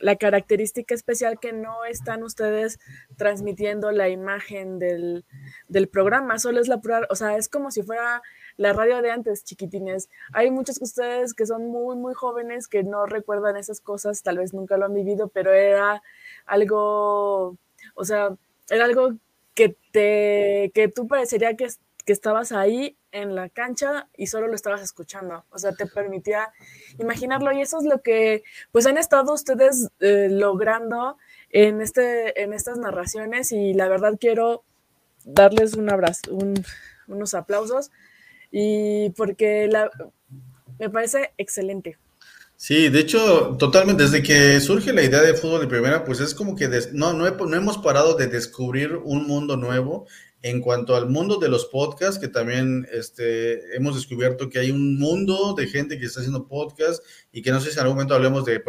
[0.00, 2.78] la característica especial que no están ustedes
[3.16, 5.24] transmitiendo la imagen del,
[5.68, 8.22] del programa, solo es la prueba, o sea, es como si fuera
[8.58, 10.10] la radio de antes, chiquitines.
[10.34, 14.38] Hay muchos de ustedes que son muy, muy jóvenes que no recuerdan esas cosas, tal
[14.38, 16.02] vez nunca lo han vivido, pero era
[16.44, 17.56] algo,
[17.94, 18.36] o sea,
[18.68, 19.14] era algo
[19.54, 21.68] que, te, que tú parecería que,
[22.04, 25.44] que estabas ahí en la cancha y solo lo estabas escuchando.
[25.50, 26.52] O sea, te permitía
[26.98, 28.42] imaginarlo y eso es lo que
[28.72, 31.16] pues han estado ustedes eh, logrando
[31.50, 34.64] en, este, en estas narraciones y la verdad quiero
[35.24, 36.36] darles un abrazo,
[37.06, 37.92] unos aplausos
[38.50, 39.90] y porque la,
[40.78, 41.98] me parece excelente.
[42.56, 46.34] Sí, de hecho, totalmente, desde que surge la idea de fútbol de primera, pues es
[46.34, 50.08] como que no, no, no, hemos parado de descubrir un mundo nuevo
[50.42, 54.98] en cuanto al mundo de los podcasts, que también este, hemos descubierto que hay un
[54.98, 58.14] mundo de gente que está haciendo podcasts y que no sé si en algún momento
[58.14, 58.60] hablemos de,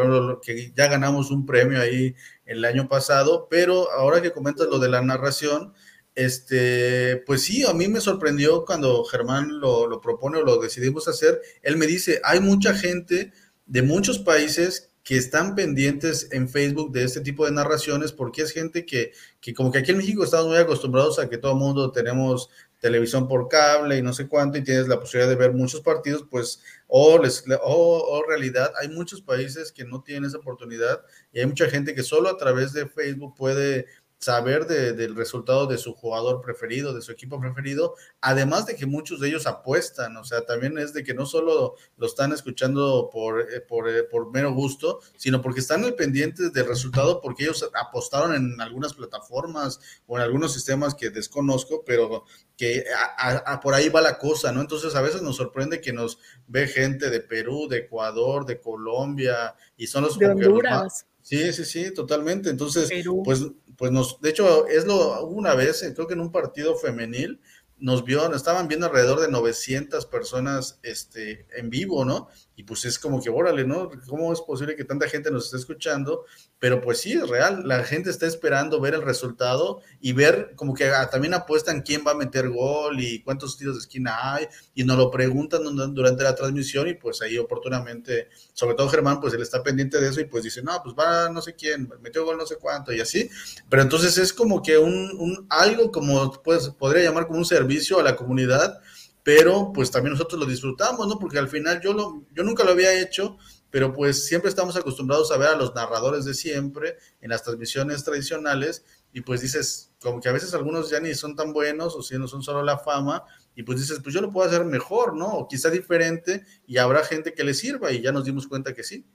[0.44, 2.14] que ya ganamos un premio ahí
[2.46, 5.74] el año pasado, pero ahora que comentas lo de la narración,
[6.20, 11.42] este, pues sí, a mí me sorprendió cuando Germán lo, propone o lo decidimos hacer,
[11.62, 13.32] él me dice, hay mucha gente
[13.66, 18.52] de muchos países que están pendientes en Facebook de este tipo de narraciones, porque es
[18.52, 21.58] gente que, que como que aquí en México estamos muy acostumbrados a que todo el
[21.58, 22.50] mundo tenemos
[22.80, 26.26] televisión por cable y no sé cuánto, y tienes la posibilidad de ver muchos partidos,
[26.30, 31.02] pues, o, les, o, realidad, hay muchos países que no tienen esa oportunidad
[31.32, 33.86] y hay mucha gente que solo a través de Facebook puede
[34.20, 38.86] saber de, del resultado de su jugador preferido, de su equipo preferido, además de que
[38.86, 43.10] muchos de ellos apuestan, o sea, también es de que no solo lo están escuchando
[43.12, 47.44] por, eh, por, eh, por mero gusto, sino porque están al pendiente del resultado porque
[47.44, 52.26] ellos apostaron en algunas plataformas o en algunos sistemas que desconozco, pero
[52.58, 52.84] que
[53.18, 54.60] a, por ahí va la cosa, ¿no?
[54.60, 59.56] Entonces a veces nos sorprende que nos ve gente de Perú, de Ecuador, de Colombia,
[59.78, 60.20] y son los...
[60.20, 61.06] De Honduras.
[61.30, 62.50] Sí, sí, sí, totalmente.
[62.50, 63.22] Entonces, Perú.
[63.24, 63.44] pues
[63.80, 67.40] pues nos, de hecho, es lo, una vez, creo que en un partido femenil,
[67.78, 72.28] nos vio, nos estaban viendo alrededor de 900 personas este, en vivo, ¿no?
[72.60, 73.90] Y pues es como que, órale, ¿no?
[74.06, 76.26] ¿Cómo es posible que tanta gente nos esté escuchando?
[76.60, 80.74] Pero pues sí, es real, la gente está esperando ver el resultado y ver como
[80.74, 84.46] que ah, también apuestan quién va a meter gol y cuántos tiros de esquina hay
[84.76, 85.62] y nos lo preguntan
[85.96, 90.10] durante la transmisión y pues ahí oportunamente, sobre todo Germán, pues él está pendiente de
[90.10, 92.92] eso y pues dice, no, pues va no sé quién, metió gol no sé cuánto
[92.92, 93.30] y así.
[93.70, 98.04] Pero entonces es como que un, algo como, pues podría llamar como un servicio a
[98.04, 98.82] la comunidad
[99.24, 101.20] pero pues también nosotros lo disfrutamos, ¿no?
[101.20, 103.38] Porque al final yo, lo, yo nunca lo había hecho,
[103.70, 108.04] pero pues siempre estamos acostumbrados a ver a los narradores de siempre en las transmisiones
[108.04, 112.02] tradicionales y pues dices, como que a veces algunos ya ni son tan buenos o
[112.02, 113.24] si no son solo la fama
[113.56, 115.28] y pues dices, pues yo lo puedo hacer mejor, ¿no?
[115.34, 118.84] O quizá diferente y habrá gente que le sirva y ya nos dimos cuenta que
[118.84, 119.06] sí.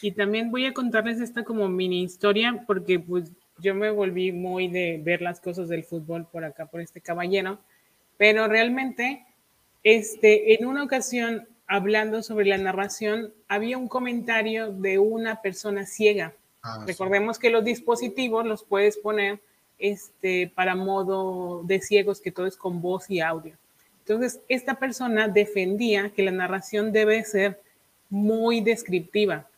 [0.00, 4.68] Y también voy a contarles esta como mini historia porque pues yo me volví muy
[4.68, 7.60] de ver las cosas del fútbol por acá, por este caballero,
[8.16, 9.24] pero realmente
[9.84, 16.32] este, en una ocasión, hablando sobre la narración, había un comentario de una persona ciega.
[16.62, 17.42] Ah, Recordemos sí.
[17.42, 19.40] que los dispositivos los puedes poner
[19.78, 23.56] este, para modo de ciegos, que todo es con voz y audio.
[24.06, 27.60] Entonces, esta persona defendía que la narración debe ser
[28.10, 29.48] muy descriptiva,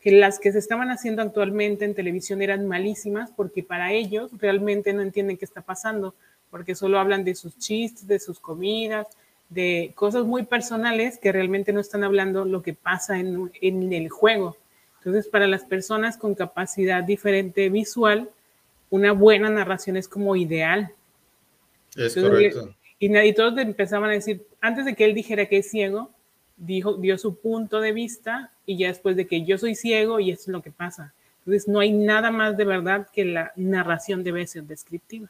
[0.00, 4.92] que las que se estaban haciendo actualmente en televisión eran malísimas porque para ellos realmente
[4.92, 6.14] no entienden qué está pasando,
[6.54, 9.08] porque solo hablan de sus chistes, de sus comidas,
[9.48, 14.08] de cosas muy personales que realmente no están hablando lo que pasa en, en el
[14.08, 14.56] juego.
[14.98, 18.30] Entonces, para las personas con capacidad diferente visual,
[18.88, 20.92] una buena narración es como ideal.
[21.96, 22.76] Es Entonces, correcto.
[23.00, 26.12] Y, y, todos empezaban a decir, antes de que él dijera que es ciego,
[26.56, 30.30] dijo, dio su punto de vista y ya después de que yo soy ciego y
[30.30, 31.14] eso es lo que pasa.
[31.40, 35.28] Entonces, no hay nada más de verdad que la narración debe ser descriptiva.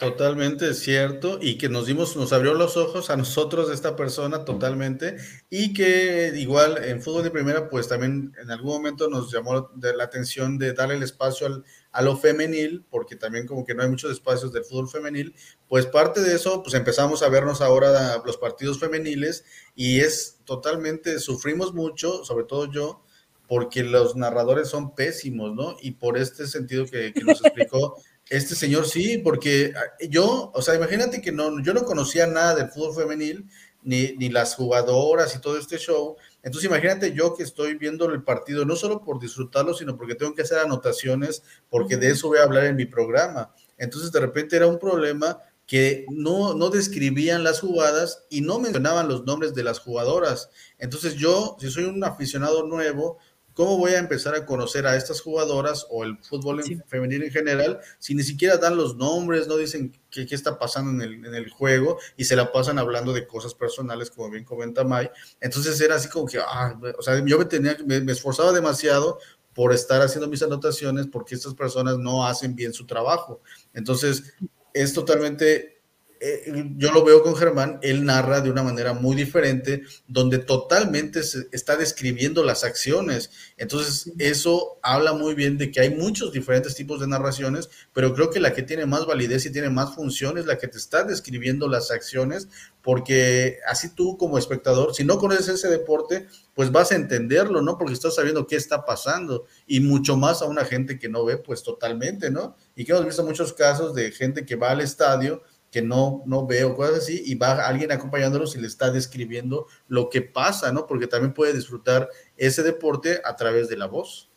[0.00, 5.18] Totalmente cierto y que nos dimos, nos abrió los ojos a nosotros esta persona totalmente
[5.50, 10.02] y que igual en fútbol de primera pues también en algún momento nos llamó la
[10.02, 13.90] atención de darle el espacio al, a lo femenil porque también como que no hay
[13.90, 15.34] muchos espacios del fútbol femenil
[15.68, 19.44] pues parte de eso pues empezamos a vernos ahora los partidos femeniles
[19.74, 23.04] y es totalmente sufrimos mucho sobre todo yo
[23.46, 25.74] porque los narradores son pésimos, ¿no?
[25.82, 27.96] Y por este sentido que, que nos explicó
[28.30, 32.54] este señor sí, porque ah, yo, o sea, imagínate que no, yo no conocía nada
[32.54, 33.46] del fútbol femenil,
[33.82, 36.16] ni, ni las jugadoras y todo este show.
[36.42, 40.34] Entonces imagínate yo que estoy viendo el partido, no solo por disfrutarlo, sino porque tengo
[40.34, 43.52] que hacer anotaciones, porque de eso voy a hablar en mi programa.
[43.78, 49.08] Entonces de repente era un problema que no, no describían las jugadas y no mencionaban
[49.08, 50.50] los nombres de las jugadoras.
[50.78, 53.18] Entonces yo, si soy un aficionado nuevo,
[53.54, 56.78] ¿Cómo voy a empezar a conocer a estas jugadoras o el fútbol sí.
[56.86, 60.90] femenino en general si ni siquiera dan los nombres, no dicen qué, qué está pasando
[60.90, 64.44] en el, en el, juego y se la pasan hablando de cosas personales, como bien
[64.44, 65.10] comenta May?
[65.40, 69.18] Entonces era así como que, ah, o sea, yo me, tenía, me, me esforzaba demasiado
[69.54, 73.42] por estar haciendo mis anotaciones porque estas personas no hacen bien su trabajo.
[73.74, 74.34] Entonces,
[74.72, 75.79] es totalmente
[76.22, 81.22] eh, yo lo veo con Germán, él narra de una manera muy diferente, donde totalmente
[81.22, 83.30] se está describiendo las acciones.
[83.56, 88.28] Entonces, eso habla muy bien de que hay muchos diferentes tipos de narraciones, pero creo
[88.28, 91.04] que la que tiene más validez y tiene más función es la que te está
[91.04, 92.48] describiendo las acciones,
[92.82, 97.78] porque así tú como espectador, si no conoces ese deporte, pues vas a entenderlo, ¿no?
[97.78, 101.38] Porque estás sabiendo qué está pasando y mucho más a una gente que no ve,
[101.38, 102.56] pues totalmente, ¿no?
[102.76, 106.46] Y que hemos visto muchos casos de gente que va al estadio que no, no
[106.46, 110.86] veo, cosas así, y va alguien acompañándolos y le está describiendo lo que pasa, ¿no?
[110.86, 114.28] Porque también puede disfrutar ese deporte a través de la voz.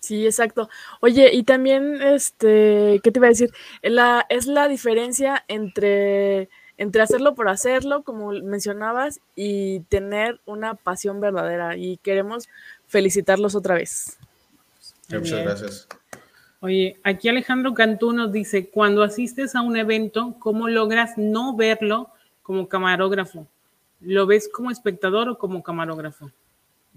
[0.00, 0.68] Sí, exacto.
[1.00, 3.50] Oye, y también, este, ¿qué te iba a decir?
[3.82, 11.20] La, es la diferencia entre, entre hacerlo por hacerlo, como mencionabas, y tener una pasión
[11.20, 11.76] verdadera.
[11.78, 12.48] Y queremos
[12.86, 14.18] felicitarlos otra vez.
[15.08, 15.88] Muchas gracias.
[16.60, 22.10] Oye, aquí Alejandro Cantú nos dice, cuando asistes a un evento, ¿cómo logras no verlo
[22.42, 23.46] como camarógrafo?
[24.00, 26.32] ¿Lo ves como espectador o como camarógrafo?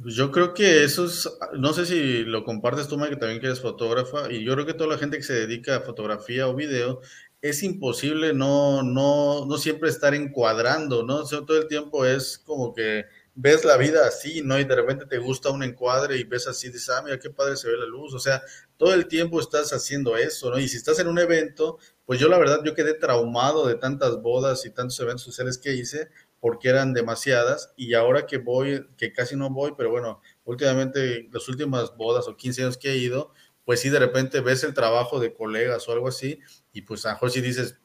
[0.01, 3.43] Pues yo creo que eso es, no sé si lo compartes tú, Mike, que también
[3.43, 6.55] eres fotógrafa, y yo creo que toda la gente que se dedica a fotografía o
[6.55, 7.01] video,
[7.41, 11.23] es imposible no, no, no siempre estar encuadrando, ¿no?
[11.23, 14.59] todo el tiempo es como que ves la vida así, ¿no?
[14.59, 17.55] Y de repente te gusta un encuadre y ves así, dices, ah, mira qué padre
[17.55, 18.41] se ve la luz, o sea,
[18.77, 20.59] todo el tiempo estás haciendo eso, ¿no?
[20.59, 24.21] Y si estás en un evento, pues yo la verdad, yo quedé traumado de tantas
[24.21, 26.09] bodas y tantos eventos sociales que hice,
[26.39, 31.47] porque eran demasiadas, y ahora que voy, que casi no voy, pero bueno, últimamente, las
[31.47, 33.31] últimas bodas o 15 años que he ido,
[33.63, 36.39] pues sí, de repente ves el trabajo de colegas o algo así,
[36.73, 37.77] y pues a lo dices,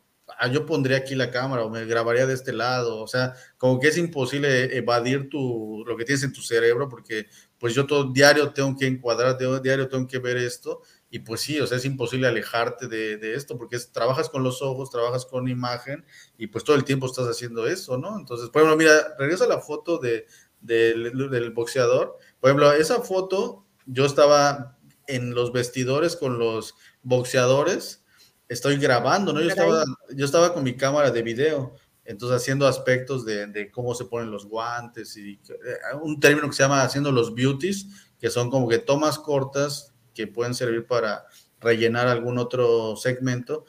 [0.53, 3.89] yo pondría aquí la cámara o me grabaría de este lado, o sea, como que
[3.89, 7.27] es imposible evadir tu, lo que tienes en tu cerebro porque
[7.59, 11.61] pues yo todo diario tengo que encuadrar, diario tengo que ver esto y pues sí,
[11.61, 16.05] o sea, es imposible alejarte de, esto porque trabajas con los ojos, trabajas con imagen
[16.37, 18.19] y pues todo el tiempo estás haciendo eso, ¿no?
[18.19, 20.27] Entonces, por ejemplo, mira, regresa la foto de,
[20.61, 28.03] del boxeador, por ejemplo, esa foto yo estaba en los vestidores con los boxeadores
[28.49, 29.41] estoy grabando, ¿no?
[29.41, 29.85] Yo estaba,
[30.15, 31.75] yo estaba con mi cámara de video,
[32.05, 36.63] entonces haciendo aspectos de, cómo se ponen los guantes y eh, un término que se
[36.63, 37.89] llama haciendo los beauties,
[38.19, 41.27] que son como que tomas cortas que pueden servir para
[41.61, 43.65] rellenar algún otro segmento.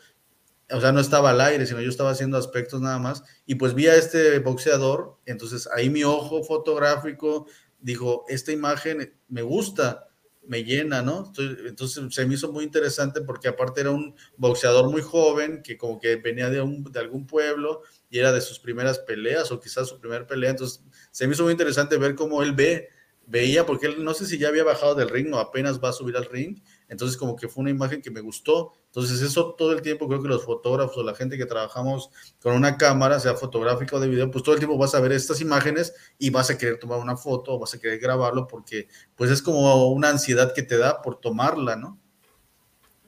[0.69, 3.23] O sea, no estaba al aire, sino yo estaba haciendo aspectos nada más.
[3.45, 7.47] Y pues vi a este boxeador, entonces ahí mi ojo fotográfico
[7.79, 10.06] dijo, esta imagen me gusta,
[10.47, 11.31] me llena, ¿no?
[11.37, 15.99] Entonces se me hizo muy interesante porque aparte era un boxeador muy joven que como
[15.99, 19.89] que venía de, un, de algún pueblo y era de sus primeras peleas o quizás
[19.89, 22.89] su primer pelea, entonces se me hizo muy interesante ver cómo él ve
[23.27, 25.93] veía, porque él no sé si ya había bajado del ring o apenas va a
[25.93, 28.73] subir al ring, entonces como que fue una imagen que me gustó.
[28.85, 32.09] Entonces eso todo el tiempo creo que los fotógrafos o la gente que trabajamos
[32.41, 35.11] con una cámara, sea fotográfica o de video, pues todo el tiempo vas a ver
[35.11, 38.87] estas imágenes y vas a querer tomar una foto o vas a querer grabarlo porque
[39.15, 41.99] pues es como una ansiedad que te da por tomarla, ¿no?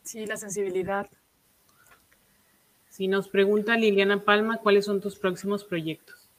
[0.03, 1.07] Sí, la sensibilidad.
[2.89, 6.29] Si nos pregunta Liliana Palma, ¿cuáles son tus próximos proyectos?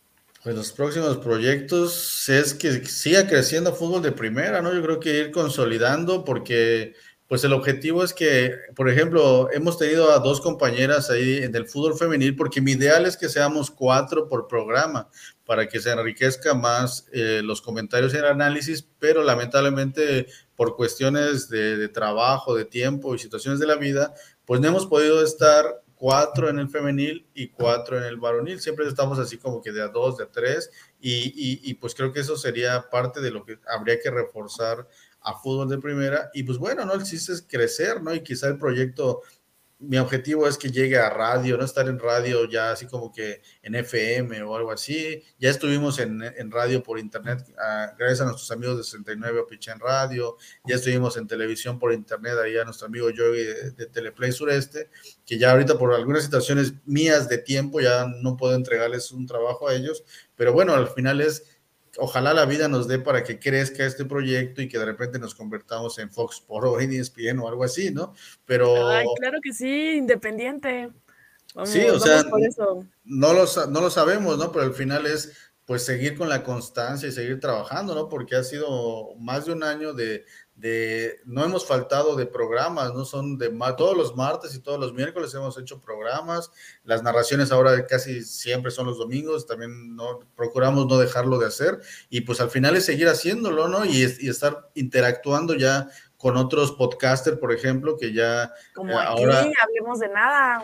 [0.43, 4.73] Pues los próximos proyectos es que siga creciendo fútbol de primera, ¿no?
[4.73, 6.95] Yo creo que ir consolidando porque
[7.31, 11.69] pues el objetivo es que, por ejemplo, hemos tenido a dos compañeras ahí en el
[11.69, 15.09] fútbol femenil porque mi ideal es que seamos cuatro por programa
[15.45, 20.27] para que se enriquezca más eh, los comentarios y el análisis, pero lamentablemente
[20.57, 24.13] por cuestiones de, trabajo, de tiempo y situaciones de la vida,
[24.45, 28.61] pues no hemos podido estar cuatro en el femenil y cuatro en el varonil.
[28.61, 32.13] Siempre estamos así como que de a dos, de a tres, y, y, pues creo
[32.13, 34.89] que eso sería parte de lo que habría que reforzar
[35.23, 36.31] a fútbol de primera.
[36.35, 36.95] Y pues bueno, ¿no?
[36.95, 38.15] El chiste es crecer, ¿no?
[38.15, 39.23] Y quizá el proyecto
[39.81, 43.41] mi objetivo es que llegue a radio, no estar en radio ya así como que
[43.63, 45.23] en FM o algo así.
[45.39, 47.43] Ya estuvimos en, radio por internet,
[47.99, 50.37] gracias a nuestros amigos de 69 en Radio.
[50.67, 54.91] Ya estuvimos en televisión por internet, ahí a nuestro amigo Yogi de, de, Teleplay Sureste,
[55.25, 59.67] que ya ahorita por algunas situaciones mías de tiempo ya no puedo entregarles un trabajo
[59.67, 60.05] a ellos.
[60.37, 61.60] Pero bueno, al final es
[61.99, 65.35] ojalá la vida nos dé para que crezca este proyecto y que de repente nos
[65.35, 68.15] convertamos en Fox Sports o en ESPN o algo así, ¿no?
[68.45, 68.89] Pero...
[68.89, 70.91] Ay, claro que sí, independiente.
[71.65, 72.25] sí, o sea,
[73.05, 74.53] No, lo, no lo sabemos, ¿no?
[74.53, 75.33] Pero al final es
[75.71, 78.09] pues seguir con la constancia y seguir trabajando, ¿no?
[78.09, 80.25] Porque ha sido más de un año de,
[80.61, 83.49] de, no hemos faltado de programas, no son de
[83.79, 86.51] todos los martes y todos los miércoles hemos hecho programas,
[86.85, 91.81] las narraciones ahora casi siempre son los domingos, también no procuramos no dejarlo de hacer
[92.11, 93.85] y pues al final es seguir haciéndolo, ¿no?
[93.87, 99.99] Y, estar interactuando ya con otros podcasters, por ejemplo, que ya Como eh, ahora hablemos
[99.99, 100.63] de nada.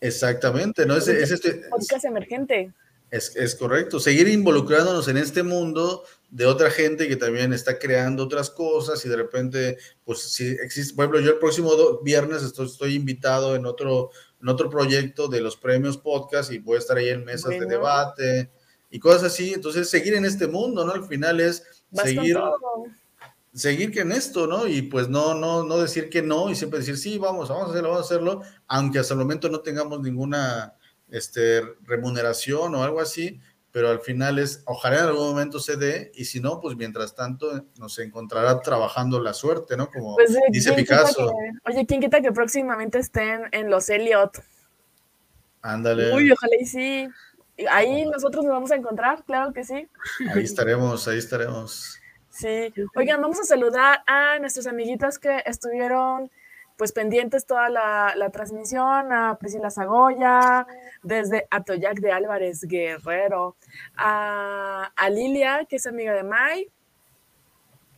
[0.00, 0.96] Exactamente, ¿no?
[0.96, 2.72] Es, es este podcast emergente.
[3.10, 8.24] Es, es, correcto, seguir involucrándonos en este mundo de otra gente que también está creando
[8.24, 12.66] otras cosas y de repente, pues si existe, por ejemplo, yo el próximo viernes estoy,
[12.66, 14.10] estoy, invitado en otro,
[14.42, 17.64] en otro proyecto de los premios podcast y voy a estar ahí en mesas de
[17.64, 18.50] debate
[18.90, 20.92] y cosas así, entonces seguir en este mundo, ¿no?
[20.92, 22.38] Al final es seguir,
[23.54, 24.66] seguir que en esto, ¿no?
[24.66, 27.70] Y pues no, no, no decir que no y siempre decir, sí, vamos, vamos a
[27.70, 30.74] hacerlo, vamos a hacerlo, aunque hasta el momento no tengamos ninguna
[31.10, 33.40] este, remuneración o algo así,
[33.72, 37.14] pero al final es, ojalá en algún momento se dé, y si no, pues mientras
[37.14, 39.90] tanto nos encontrará trabajando la suerte, ¿no?
[39.90, 41.32] Como pues, eh, dice Picasso.
[41.64, 44.42] oye, ¿quién quita que próximamente estén en los Elliot?
[45.60, 46.14] Ándale.
[46.14, 47.08] Uy, ojalá y sí.
[47.70, 49.88] Ahí nosotros nos vamos a encontrar, claro que sí.
[50.32, 51.98] Ahí estaremos, ahí estaremos.
[52.30, 56.30] Sí, oigan, vamos a saludar a nuestros amiguitos que estuvieron
[56.78, 60.64] pues pendientes toda la, transmisión, a Priscila Zagoya,
[61.02, 63.56] desde Atoyac de Álvarez Guerrero,
[63.96, 66.70] a, Lilia, que es amiga de Mai.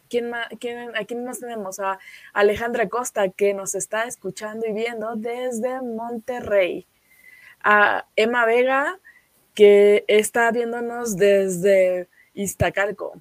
[0.08, 1.78] ¿Quién, quién, ¿A quién más tenemos?
[1.78, 1.98] A
[2.32, 6.86] Alejandra Costa, que nos está escuchando y viendo desde Monterrey.
[7.62, 8.98] A Emma Vega,
[9.54, 13.20] que está viéndonos desde Iztacalco.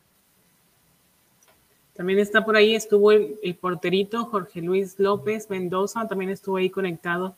[1.99, 7.35] También está por ahí, estuvo el, porterito Jorge Luis López Mendoza, también estuvo ahí conectado.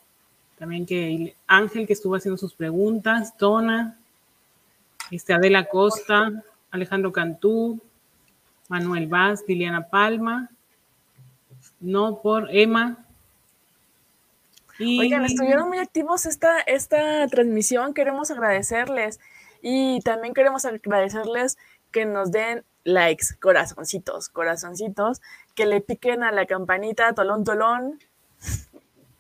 [0.60, 3.98] También que Ángel que estuvo haciendo sus preguntas, Tona,
[5.10, 7.82] este Adela Costa, Alejandro Cantú,
[8.70, 10.52] Manuel Vaz, Liliana Palma,
[11.80, 13.04] no por Emma.
[14.80, 19.20] Oigan, estuvieron muy activos esta, esta transmisión, queremos agradecerles
[19.64, 21.58] y también queremos agradecerles
[21.90, 25.22] que nos den likes, corazoncitos, corazoncitos,
[25.56, 28.00] que le piquen a la campanita, tolón, tolón.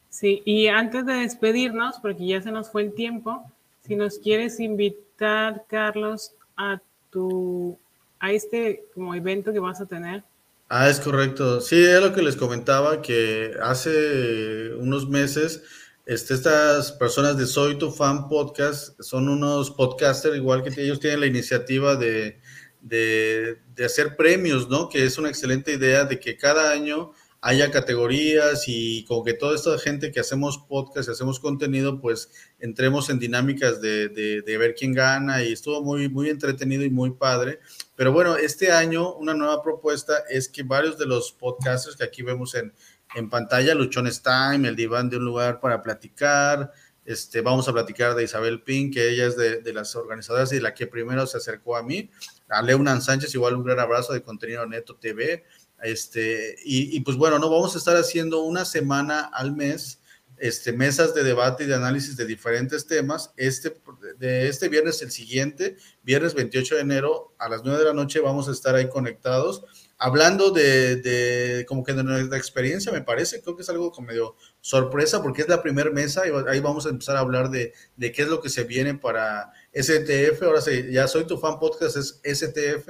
[0.09, 3.43] Sí, y antes de despedirnos, porque ya se nos fue el tiempo,
[3.85, 7.77] si nos quieres invitar, Carlos, a tu
[8.19, 10.23] a este como evento que vas a tener.
[10.69, 11.59] Ah, es correcto.
[11.59, 15.63] Sí, es lo que les comentaba, que hace unos meses
[16.05, 21.19] este, estas personas de Soy Tu Fan Podcast son unos podcasters, igual que ellos tienen
[21.21, 22.40] la iniciativa de,
[22.81, 24.89] de, hacer premios, ¿no?
[24.89, 27.13] Que es una excelente idea de que cada año
[27.43, 32.29] haya categorías y como que toda esta gente que hacemos podcast y hacemos contenido, pues
[32.59, 37.11] entremos en dinámicas de, de, ver quién gana y estuvo muy, muy entretenido y muy
[37.11, 37.59] padre.
[37.95, 42.21] Pero bueno, este año una nueva propuesta es que varios de los podcasters que aquí
[42.21, 42.73] vemos en,
[43.15, 46.71] en pantalla, Luchones Time, El Diván de un Lugar para Platicar,
[47.03, 50.59] este, vamos a platicar de Isabel Pin, que ella es de, de, las organizadoras y
[50.59, 52.11] la que primero se acercó a mí
[52.51, 55.43] a Leunan Sánchez, igual un gran abrazo de Contenido Neto TV.
[55.81, 59.99] Este, y, pues bueno, no vamos a estar haciendo una semana al mes,
[60.37, 63.33] este, mesas de debate y de análisis de diferentes temas.
[63.35, 63.75] Este,
[64.19, 68.19] de este viernes, el siguiente, viernes 28 de enero, a las 9 de la noche,
[68.19, 69.63] vamos a estar ahí conectados
[70.01, 74.07] hablando de, de, como que de nuestra experiencia, me parece, creo que es algo como
[74.07, 77.73] medio sorpresa porque es la primera mesa y ahí vamos a empezar a hablar de,
[77.97, 80.43] de, qué es lo que se viene para STF.
[80.43, 82.89] Ahora sí, ya soy tu fan podcast, es STF.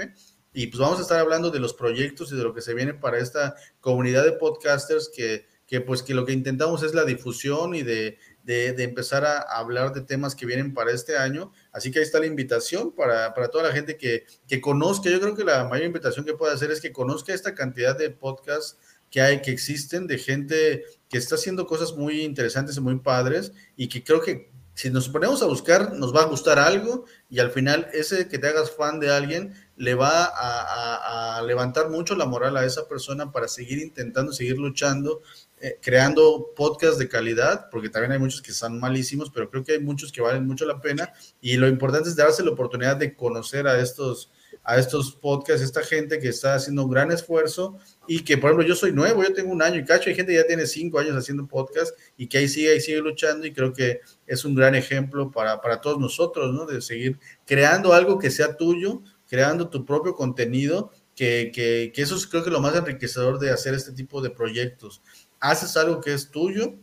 [0.53, 2.93] Y pues vamos a estar hablando de los proyectos y de lo que se viene
[2.93, 7.73] para esta comunidad de podcasters que, que pues que lo que intentamos es la difusión
[7.73, 11.99] y de, de, empezar a hablar de temas que vienen para este año Así que
[11.99, 14.25] ahí está la invitación para, toda la gente que,
[14.59, 15.09] conozca.
[15.09, 18.09] Yo creo que la mayor invitación que puede hacer es que conozca esta cantidad de
[18.09, 18.77] podcasts
[19.09, 23.53] que hay, que existen, de gente que está haciendo cosas muy interesantes y muy padres
[23.75, 24.50] y que creo que
[24.81, 28.39] si nos ponemos a buscar, nos va a gustar algo y al final ese que
[28.39, 33.31] te hagas fan de alguien le va a, levantar mucho la moral a esa persona
[33.31, 35.21] para seguir intentando, seguir luchando
[35.59, 39.73] eh, creando podcasts de calidad, porque también hay muchos que son malísimos, pero creo que
[39.73, 43.15] hay muchos que valen mucho la pena y lo importante es darse la oportunidad de
[43.15, 44.31] conocer a estos,
[44.63, 48.67] a estos podcasts, esta gente que está haciendo un gran esfuerzo y que, por ejemplo,
[48.67, 50.99] yo soy nuevo, yo tengo un año y cacho, hay gente que ya tiene cinco
[50.99, 54.53] años haciendo podcast y que ahí sigue, ahí sigue luchando y creo que es un
[54.53, 56.65] gran ejemplo para, para todos nosotros, ¿no?
[56.65, 62.27] De seguir creando algo que sea tuyo, creando tu propio contenido, que, que, eso es
[62.27, 65.01] creo que lo más enriquecedor de hacer este tipo de proyectos
[65.39, 66.75] haces algo que es tuyo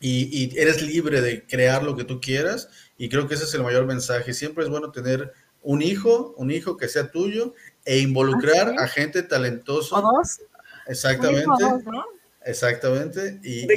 [0.00, 3.62] y, eres libre de crear lo que tú quieras y creo que ese es el
[3.62, 4.32] mayor mensaje.
[4.32, 5.32] Siempre es bueno tener
[5.62, 7.54] un hijo, un hijo que sea tuyo
[7.84, 9.96] e involucrar ah, a gente talentosa.
[9.96, 10.40] ¿O dos?
[10.86, 11.64] Exactamente.
[12.44, 13.38] Exactamente.
[13.42, 13.76] Y, ¿De,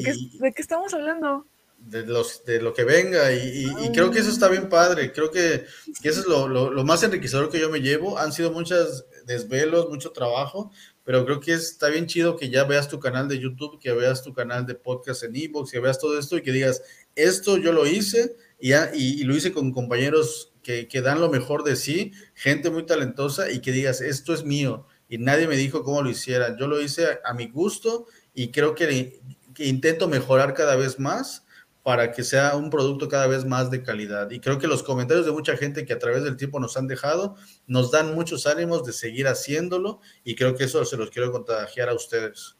[0.54, 1.46] qué, estamos hablando?
[1.78, 5.12] De, los, de lo que venga y, creo que eso está bien padre.
[5.12, 5.66] Creo que,
[6.04, 8.18] eso es lo, lo, más enriquecedor que yo me llevo.
[8.18, 10.72] Han sido muchos desvelos, mucho trabajo,
[11.04, 14.24] pero creo que está bien chido que ya veas tu canal de YouTube, que veas
[14.24, 16.82] tu canal de podcast en Evox, que veas todo esto y que digas,
[17.16, 21.76] esto yo lo hice y, y, lo hice con compañeros que, dan lo mejor de
[21.76, 26.02] sí, gente muy talentosa y que digas, esto es mío y nadie me dijo cómo
[26.02, 26.58] lo hiciera.
[26.58, 29.22] Yo lo hice a, mi gusto y creo que,
[29.54, 31.46] que intento mejorar cada vez más
[31.84, 34.32] para que sea un producto cada vez más de calidad.
[34.32, 36.88] Y creo que los comentarios de mucha gente que a través del tiempo nos han
[36.88, 37.36] dejado
[37.68, 41.90] nos dan muchos ánimos de seguir haciéndolo y creo que eso se los quiero contagiar
[41.90, 42.56] a ustedes.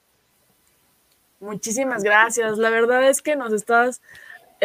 [1.40, 2.58] Muchísimas gracias.
[2.58, 4.02] La verdad es que nos estás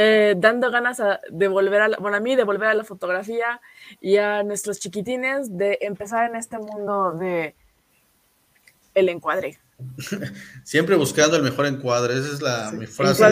[0.00, 3.60] eh, dando ganas de volver a, la, bueno, a mí de volver a la fotografía
[4.00, 7.56] y a nuestros chiquitines de empezar en este mundo de
[8.94, 9.58] el encuadre.
[10.62, 13.24] Siempre buscando el mejor encuadre, esa es la, mi frase.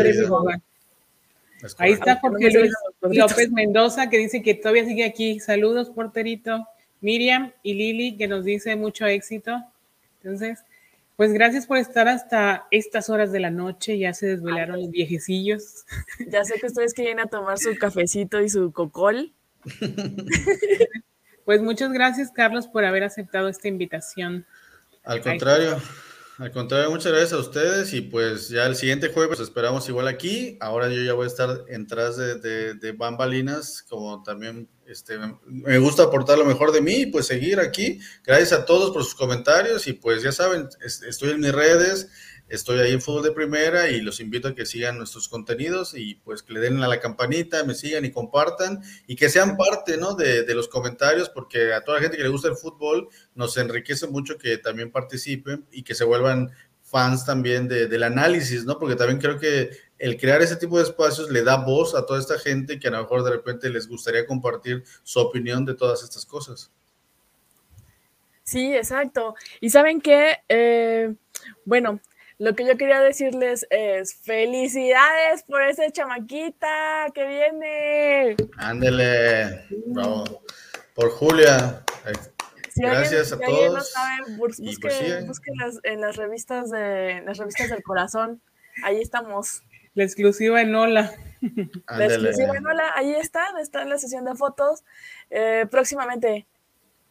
[1.79, 5.39] Ahí está Jorge Luis López Mendoza que dice que todavía sigue aquí.
[5.39, 6.67] Saludos, porterito.
[7.01, 9.63] Miriam y Lili que nos dice mucho éxito.
[10.21, 10.65] Entonces,
[11.17, 13.99] pues gracias por estar hasta estas horas de la noche.
[13.99, 15.85] Ya se desvelaron los viejecillos.
[16.31, 19.33] Ya sé que ustedes quieren a tomar su cafecito y su cocol.
[21.47, 24.45] Pues muchas gracias, Carlos, por haber aceptado esta invitación.
[25.05, 25.81] Al contrario.
[26.39, 30.59] Al contrario, muchas gracias a ustedes y pues ya el siguiente jueves esperamos igual aquí.
[30.61, 35.79] Ahora yo ya voy a estar en tras de, de, bambalinas, como también este, me
[35.79, 38.01] gusta aportar lo mejor de mí y pues seguir aquí.
[38.23, 42.09] Gracias a todos por sus comentarios y pues ya saben, estoy en mis redes,
[42.49, 46.15] Estoy ahí en Fútbol de Primera y los invito a que sigan nuestros contenidos y
[46.17, 49.97] pues que le den a la campanita, me sigan y compartan y que sean parte
[49.97, 50.15] ¿no?
[50.15, 53.57] de, de, los comentarios porque a toda la gente que le gusta el fútbol nos
[53.57, 56.53] enriquece mucho que también participen y que se vuelvan
[56.87, 58.79] fans también de, del análisis, ¿no?
[58.79, 62.21] Porque también creo que el crear ese tipo de espacios le da voz a toda
[62.21, 66.05] esta gente que a lo mejor de repente les gustaría compartir su opinión de todas
[66.05, 66.71] estas cosas.
[68.45, 69.35] Sí, exacto.
[69.61, 71.13] Y saben qué, eh,
[71.65, 72.01] bueno,
[72.39, 78.37] lo que yo quería decirles es felicidades por ese chamaquita que viene.
[78.59, 80.43] Ándele, bravo.
[80.95, 81.85] Por Julia.
[82.77, 83.75] Gracias a todos.
[83.75, 88.43] No sabe, busque, pues en las revistas de las revistas del corazón.
[88.83, 89.63] Ahí estamos.
[89.95, 91.15] La exclusiva en Hola.
[91.89, 94.85] La exclusiva en Hola, ahí está, está en la sesión de fotos.
[95.31, 96.47] Eh, próximamente.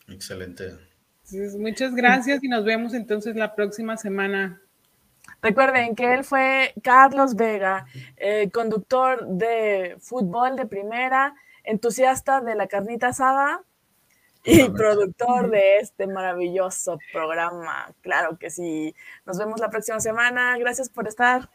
[0.07, 0.77] Excelente.
[1.57, 4.61] muchas gracias y nos vemos entonces la próxima semana.
[5.41, 7.85] Recuerden que él fue Carlos Vega,
[8.17, 13.61] eh, conductor de fútbol de primera, entusiasta de la carnita asada
[14.43, 17.93] y productor de este maravilloso programa.
[18.01, 18.95] Claro que sí.
[19.25, 20.57] Nos vemos la próxima semana.
[20.57, 21.49] Gracias por estar.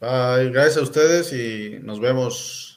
[0.00, 0.50] Bye.
[0.50, 2.71] Gracias a ustedes y nos vemos.